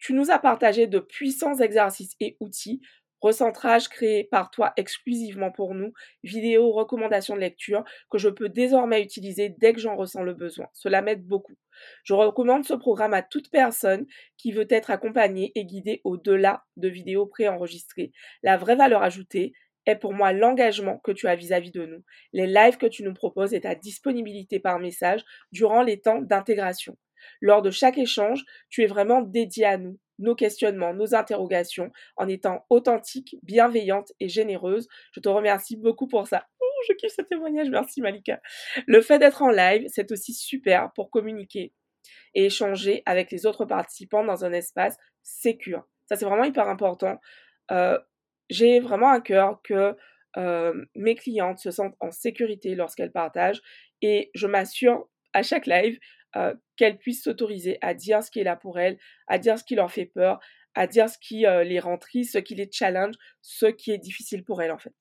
Tu 0.00 0.14
nous 0.14 0.30
as 0.30 0.38
partagé 0.38 0.86
de 0.86 0.98
puissants 0.98 1.56
exercices 1.56 2.16
et 2.20 2.36
outils 2.40 2.80
recentrage 3.20 3.88
créé 3.88 4.24
par 4.24 4.50
toi 4.50 4.72
exclusivement 4.76 5.50
pour 5.50 5.74
nous, 5.74 5.92
vidéo, 6.24 6.72
recommandations 6.72 7.34
de 7.34 7.40
lecture 7.40 7.84
que 8.10 8.18
je 8.18 8.28
peux 8.28 8.48
désormais 8.48 9.02
utiliser 9.02 9.50
dès 9.50 9.72
que 9.72 9.80
j'en 9.80 9.96
ressens 9.96 10.22
le 10.22 10.34
besoin. 10.34 10.68
Cela 10.72 11.02
m'aide 11.02 11.26
beaucoup. 11.26 11.54
Je 12.02 12.14
recommande 12.14 12.64
ce 12.64 12.74
programme 12.74 13.14
à 13.14 13.22
toute 13.22 13.50
personne 13.50 14.06
qui 14.36 14.52
veut 14.52 14.66
être 14.70 14.90
accompagnée 14.90 15.52
et 15.54 15.64
guidée 15.64 16.00
au-delà 16.04 16.64
de 16.76 16.88
vidéos 16.88 17.26
préenregistrées. 17.26 18.12
La 18.42 18.56
vraie 18.56 18.76
valeur 18.76 19.02
ajoutée 19.02 19.52
est 19.86 19.96
pour 19.96 20.12
moi 20.12 20.32
l'engagement 20.32 20.98
que 20.98 21.12
tu 21.12 21.26
as 21.26 21.36
vis-à-vis 21.36 21.72
de 21.72 21.86
nous, 21.86 22.02
les 22.32 22.46
lives 22.46 22.76
que 22.76 22.86
tu 22.86 23.02
nous 23.02 23.14
proposes 23.14 23.54
et 23.54 23.62
ta 23.62 23.74
disponibilité 23.74 24.60
par 24.60 24.78
message 24.78 25.24
durant 25.52 25.82
les 25.82 26.00
temps 26.00 26.20
d'intégration. 26.20 26.96
Lors 27.40 27.62
de 27.62 27.70
chaque 27.70 27.98
échange, 27.98 28.44
tu 28.68 28.82
es 28.82 28.86
vraiment 28.86 29.22
dédié 29.22 29.64
à 29.64 29.78
nous, 29.78 29.98
nos 30.18 30.34
questionnements, 30.34 30.94
nos 30.94 31.14
interrogations, 31.14 31.90
en 32.16 32.28
étant 32.28 32.64
authentique, 32.70 33.36
bienveillante 33.42 34.12
et 34.20 34.28
généreuse. 34.28 34.88
Je 35.12 35.20
te 35.20 35.28
remercie 35.28 35.76
beaucoup 35.76 36.06
pour 36.06 36.26
ça. 36.26 36.46
Je 36.88 36.94
kiffe 36.94 37.12
ce 37.14 37.22
témoignage, 37.22 37.68
merci 37.68 38.00
Malika. 38.00 38.40
Le 38.86 39.00
fait 39.02 39.18
d'être 39.18 39.42
en 39.42 39.50
live, 39.50 39.84
c'est 39.88 40.10
aussi 40.12 40.32
super 40.32 40.92
pour 40.94 41.10
communiquer 41.10 41.72
et 42.34 42.46
échanger 42.46 43.02
avec 43.06 43.30
les 43.30 43.46
autres 43.46 43.64
participants 43.64 44.24
dans 44.24 44.44
un 44.44 44.52
espace 44.52 44.96
sécure. 45.22 45.86
Ça, 46.06 46.16
c'est 46.16 46.24
vraiment 46.24 46.44
hyper 46.44 46.68
important. 46.68 47.20
Euh, 47.70 47.98
j'ai 48.48 48.80
vraiment 48.80 49.10
un 49.10 49.20
cœur 49.20 49.60
que 49.62 49.94
euh, 50.36 50.84
mes 50.94 51.14
clientes 51.14 51.58
se 51.58 51.70
sentent 51.70 51.96
en 52.00 52.10
sécurité 52.10 52.74
lorsqu'elles 52.74 53.12
partagent 53.12 53.60
et 54.00 54.30
je 54.34 54.46
m'assure 54.46 55.08
à 55.32 55.42
chaque 55.42 55.66
live 55.66 55.98
euh, 56.36 56.54
puissent 57.00 57.24
s'autoriser 57.24 57.78
à 57.82 57.94
dire 57.94 58.22
ce 58.22 58.30
qui 58.30 58.40
est 58.40 58.44
là 58.44 58.56
pour 58.56 58.78
elles, 58.78 58.98
à 59.26 59.38
dire 59.38 59.58
ce 59.58 59.64
qui 59.64 59.74
leur 59.74 59.90
fait 59.90 60.06
peur, 60.06 60.40
à 60.74 60.86
dire 60.86 61.08
ce 61.08 61.18
qui 61.18 61.46
euh, 61.46 61.64
les 61.64 61.80
rend 61.80 61.98
tristes, 61.98 62.32
ce 62.32 62.38
qui 62.38 62.54
les 62.54 62.68
challenge, 62.70 63.14
ce 63.42 63.66
qui 63.66 63.90
est 63.90 63.98
difficile 63.98 64.44
pour 64.44 64.62
elles 64.62 64.72
en 64.72 64.78
fait. 64.78 64.94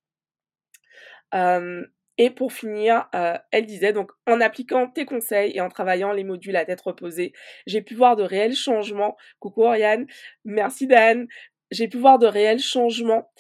et 2.18 2.30
pour 2.32 2.52
finir, 2.52 3.08
euh, 3.16 3.38
elle 3.52 3.66
disait 3.66 3.94
donc 3.94 4.12
en 4.28 4.42
appliquant 4.42 4.90
tes 4.90 5.06
conseils 5.06 5.56
et 5.56 5.62
en 5.62 5.70
travaillant 5.70 6.12
les 6.12 6.24
modules 6.26 6.58
à 6.58 6.66
tête 6.66 6.82
reposée, 6.82 7.32
j'ai 7.66 7.82
pu 7.82 7.96
voir 7.96 8.16
de 8.16 8.24
réels 8.24 8.56
changements. 8.56 9.16
Coucou 9.40 9.64
Oriane, 9.64 10.06
merci 10.44 10.88
Dan. 10.88 11.28
J'ai 11.72 11.88
pu 11.88 11.98
voir 11.98 12.18
de 12.18 12.26
réels 12.26 12.60
changements 12.60 13.32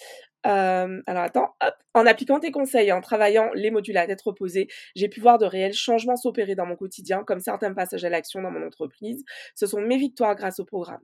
euh, 0.47 1.01
alors 1.05 1.23
attends, 1.23 1.55
hop. 1.61 1.73
En 1.93 2.05
appliquant 2.05 2.39
tes 2.39 2.51
conseils 2.51 2.91
en 2.91 3.01
travaillant 3.01 3.49
les 3.55 3.71
modules 3.71 3.97
à 3.97 4.07
tête 4.07 4.21
reposée, 4.21 4.67
j'ai 4.95 5.09
pu 5.09 5.19
voir 5.19 5.37
de 5.37 5.45
réels 5.45 5.73
changements 5.73 6.15
s'opérer 6.15 6.55
dans 6.55 6.65
mon 6.65 6.75
quotidien, 6.75 7.23
comme 7.25 7.39
certains 7.39 7.73
passages 7.73 8.05
à 8.05 8.09
l'action 8.09 8.41
dans 8.41 8.51
mon 8.51 8.65
entreprise. 8.65 9.23
Ce 9.55 9.67
sont 9.67 9.81
mes 9.81 9.97
victoires 9.97 10.35
grâce 10.35 10.59
au 10.59 10.65
programme. 10.65 11.01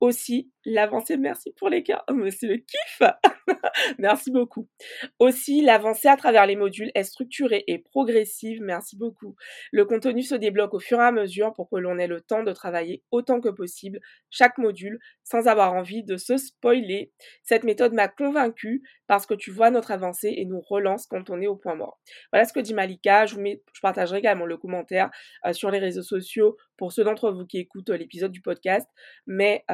Aussi, 0.00 0.50
l'avancée, 0.64 1.16
merci 1.16 1.52
pour 1.52 1.68
les 1.68 1.82
cas, 1.82 2.04
oh, 2.08 2.30
c'est 2.30 2.46
le 2.46 2.56
kiff 2.56 3.02
Merci 3.98 4.30
beaucoup. 4.30 4.68
Aussi, 5.18 5.62
l'avancée 5.62 6.08
à 6.08 6.16
travers 6.16 6.46
les 6.46 6.56
modules 6.56 6.90
est 6.94 7.04
structurée 7.04 7.64
et 7.66 7.78
progressive, 7.78 8.60
merci 8.62 8.96
beaucoup. 8.96 9.36
Le 9.72 9.84
contenu 9.84 10.22
se 10.22 10.34
débloque 10.34 10.74
au 10.74 10.80
fur 10.80 10.98
et 11.00 11.04
à 11.04 11.12
mesure 11.12 11.52
pour 11.54 11.68
que 11.68 11.76
l'on 11.76 11.98
ait 11.98 12.06
le 12.06 12.20
temps 12.20 12.42
de 12.42 12.52
travailler 12.52 13.02
autant 13.10 13.40
que 13.40 13.48
possible 13.48 14.00
chaque 14.30 14.58
module 14.58 14.98
sans 15.22 15.46
avoir 15.46 15.74
envie 15.74 16.04
de 16.04 16.16
se 16.16 16.36
spoiler. 16.36 17.12
Cette 17.42 17.64
méthode 17.64 17.92
m'a 17.92 18.08
convaincue 18.08 18.82
parce 19.06 19.26
que 19.26 19.34
tu 19.34 19.50
vois 19.50 19.70
notre 19.70 19.90
avancée 19.90 20.34
et 20.36 20.44
nous 20.44 20.60
relance 20.60 21.06
quand 21.06 21.30
on 21.30 21.40
est 21.40 21.46
au 21.46 21.56
point 21.56 21.74
mort. 21.74 22.00
Voilà 22.32 22.46
ce 22.46 22.52
que 22.52 22.60
dit 22.60 22.74
Malika. 22.74 23.26
Je, 23.26 23.36
partagerai 23.82 24.18
également 24.18 24.46
le 24.46 24.56
commentaire 24.56 25.10
euh, 25.46 25.52
sur 25.52 25.70
les 25.70 25.78
réseaux 25.78 26.02
sociaux 26.02 26.56
pour 26.76 26.92
ceux 26.92 27.04
d'entre 27.04 27.30
vous 27.30 27.46
qui 27.46 27.58
écoutent 27.58 27.90
l'épisode 27.90 28.32
du 28.32 28.40
podcast. 28.40 28.88
Mais 29.26 29.64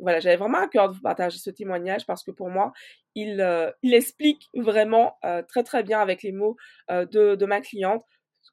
voilà, 0.00 0.20
j'avais 0.20 0.36
vraiment 0.38 0.58
à 0.58 0.68
cœur 0.68 0.88
de 0.88 0.94
vous 0.94 1.02
partager 1.02 1.38
ce 1.38 1.50
témoignage 1.50 2.06
parce 2.06 2.22
que 2.22 2.30
pour 2.30 2.48
moi, 2.48 2.72
il, 3.14 3.44
il 3.82 3.94
explique 3.94 4.48
vraiment 4.54 5.18
très 5.48 5.62
très 5.62 5.82
bien 5.82 6.00
avec 6.00 6.22
les 6.22 6.32
mots 6.32 6.56
de, 6.88 7.34
de 7.34 7.46
ma 7.46 7.60
cliente 7.60 8.04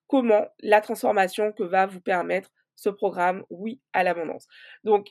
comment 0.08 0.48
la 0.60 0.82
transformation 0.82 1.52
que 1.52 1.64
va 1.64 1.86
vous 1.86 2.02
permettre 2.02 2.52
ce 2.76 2.90
programme 2.90 3.44
Oui 3.50 3.82
à 3.94 4.04
l'abondance. 4.04 4.48
Donc, 4.84 5.10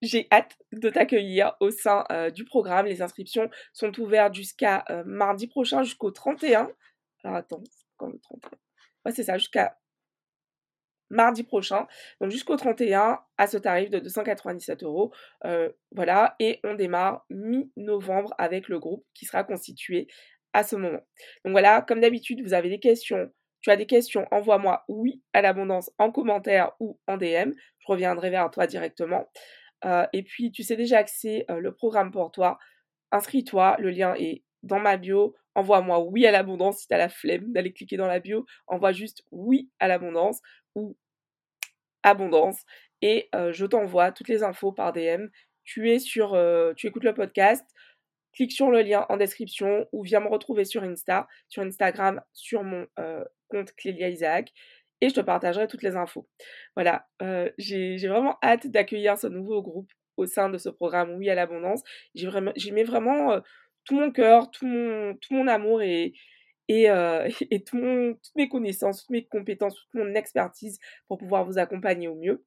j'ai 0.00 0.26
hâte 0.32 0.56
de 0.72 0.90
t'accueillir 0.90 1.54
au 1.60 1.70
sein 1.70 2.04
du 2.34 2.44
programme. 2.44 2.86
Les 2.86 3.02
inscriptions 3.02 3.48
sont 3.72 3.98
ouvertes 4.00 4.34
jusqu'à 4.34 4.84
mardi 5.06 5.46
prochain, 5.46 5.82
jusqu'au 5.82 6.10
31. 6.10 6.70
Alors 7.24 7.36
attends, 7.36 7.62
quand 7.96 8.08
le 8.08 8.18
31 8.18 8.50
Ouais, 9.04 9.12
c'est 9.12 9.24
ça, 9.24 9.38
jusqu'à 9.38 9.76
mardi 11.12 11.44
prochain, 11.44 11.86
donc 12.20 12.30
jusqu'au 12.30 12.56
31 12.56 13.20
à 13.38 13.46
ce 13.46 13.56
tarif 13.56 13.90
de 13.90 14.00
297 14.00 14.82
euros. 14.82 15.12
voilà, 15.92 16.34
et 16.40 16.58
on 16.64 16.74
démarre 16.74 17.24
mi-novembre 17.30 18.34
avec 18.38 18.68
le 18.68 18.78
groupe 18.80 19.04
qui 19.14 19.26
sera 19.26 19.44
constitué 19.44 20.08
à 20.52 20.64
ce 20.64 20.76
moment. 20.76 21.00
Donc 21.44 21.52
voilà, 21.52 21.82
comme 21.82 22.00
d'habitude, 22.00 22.42
vous 22.42 22.54
avez 22.54 22.68
des 22.68 22.80
questions, 22.80 23.30
tu 23.62 23.70
as 23.70 23.76
des 23.76 23.86
questions, 23.86 24.26
envoie-moi 24.30 24.84
oui 24.88 25.22
à 25.32 25.40
l'abondance 25.40 25.90
en 25.98 26.10
commentaire 26.10 26.72
ou 26.80 26.98
en 27.06 27.16
DM. 27.16 27.52
Je 27.78 27.86
reviendrai 27.86 28.30
vers 28.30 28.50
toi 28.50 28.66
directement. 28.66 29.30
Euh, 29.84 30.06
et 30.12 30.22
puis, 30.22 30.50
tu 30.52 30.62
sais 30.62 30.76
déjà 30.76 31.06
c'est 31.06 31.46
euh, 31.50 31.60
le 31.60 31.72
programme 31.72 32.10
pour 32.10 32.30
toi. 32.32 32.58
Inscris-toi, 33.12 33.76
le 33.78 33.90
lien 33.90 34.14
est 34.16 34.42
dans 34.62 34.80
ma 34.80 34.96
bio. 34.96 35.34
Envoie-moi 35.54 36.00
oui 36.00 36.26
à 36.26 36.32
l'abondance 36.32 36.80
si 36.80 36.88
tu 36.88 36.94
as 36.94 36.98
la 36.98 37.08
flemme 37.08 37.52
d'aller 37.52 37.72
cliquer 37.72 37.96
dans 37.96 38.06
la 38.06 38.20
bio. 38.20 38.46
Envoie 38.66 38.92
juste 38.92 39.24
oui 39.30 39.70
à 39.78 39.88
l'abondance 39.88 40.40
ou 40.74 40.96
abondance 42.02 42.62
et 43.00 43.28
je 43.32 43.66
t'envoie 43.66 44.12
toutes 44.12 44.28
les 44.28 44.42
infos 44.42 44.72
par 44.72 44.92
DM. 44.92 45.26
Tu 45.64 45.90
es 45.90 45.98
sur, 45.98 46.36
écoutes 46.82 47.04
le 47.04 47.14
podcast, 47.14 47.64
clique 48.32 48.52
sur 48.52 48.70
le 48.70 48.82
lien 48.82 49.06
en 49.08 49.16
description 49.16 49.86
ou 49.92 50.02
viens 50.02 50.20
me 50.20 50.28
retrouver 50.28 50.64
sur 50.64 50.82
Insta, 50.82 51.26
sur 51.48 51.62
Instagram, 51.62 52.20
sur 52.32 52.62
mon 52.62 52.86
compte 53.48 53.72
Clélia 53.76 54.08
Isaac 54.08 54.52
et 55.00 55.08
je 55.08 55.14
te 55.14 55.20
partagerai 55.20 55.66
toutes 55.66 55.82
les 55.82 55.96
infos. 55.96 56.28
Voilà, 56.76 57.08
j'ai 57.58 57.96
vraiment 58.06 58.38
hâte 58.42 58.68
d'accueillir 58.68 59.18
ce 59.18 59.26
nouveau 59.26 59.60
groupe 59.62 59.90
au 60.16 60.26
sein 60.26 60.48
de 60.48 60.58
ce 60.58 60.68
programme 60.68 61.14
Oui 61.14 61.28
à 61.28 61.34
l'abondance. 61.34 61.82
J'y 62.14 62.72
mets 62.72 62.84
vraiment 62.84 63.40
tout 63.84 63.96
mon 63.96 64.12
cœur, 64.12 64.50
tout 64.50 64.66
tout 65.20 65.34
mon 65.34 65.48
amour 65.48 65.82
et, 65.82 66.14
et, 66.68 66.90
euh, 66.90 67.28
toutes 67.66 68.36
mes 68.36 68.48
connaissances, 68.48 69.02
toutes 69.02 69.10
mes 69.10 69.24
compétences, 69.26 69.74
toute 69.74 69.94
mon 69.94 70.14
expertise 70.14 70.78
pour 71.08 71.18
pouvoir 71.18 71.44
vous 71.44 71.58
accompagner 71.58 72.08
au 72.08 72.14
mieux. 72.14 72.44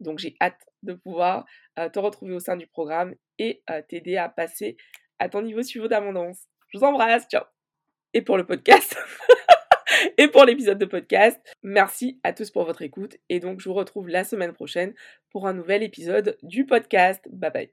Donc 0.00 0.18
j'ai 0.18 0.34
hâte 0.40 0.60
de 0.82 0.94
pouvoir 0.94 1.44
te 1.76 1.98
retrouver 1.98 2.32
au 2.32 2.40
sein 2.40 2.56
du 2.56 2.66
programme 2.66 3.14
et 3.38 3.62
t'aider 3.88 4.16
à 4.16 4.30
passer 4.30 4.78
à 5.18 5.28
ton 5.28 5.42
niveau 5.42 5.62
suivant 5.62 5.88
d'abondance. 5.88 6.48
Je 6.68 6.78
vous 6.78 6.84
embrasse, 6.84 7.28
ciao 7.28 7.44
Et 8.14 8.22
pour 8.22 8.38
le 8.38 8.46
podcast 8.46 8.96
et 10.18 10.28
pour 10.28 10.44
l'épisode 10.44 10.78
de 10.78 10.86
podcast. 10.86 11.38
Merci 11.62 12.18
à 12.24 12.32
tous 12.32 12.50
pour 12.50 12.64
votre 12.64 12.82
écoute 12.82 13.16
et 13.28 13.38
donc 13.40 13.60
je 13.60 13.68
vous 13.68 13.74
retrouve 13.74 14.08
la 14.08 14.24
semaine 14.24 14.52
prochaine 14.52 14.94
pour 15.30 15.46
un 15.46 15.52
nouvel 15.52 15.82
épisode 15.82 16.36
du 16.42 16.66
podcast. 16.66 17.22
Bye 17.30 17.50
bye. 17.52 17.68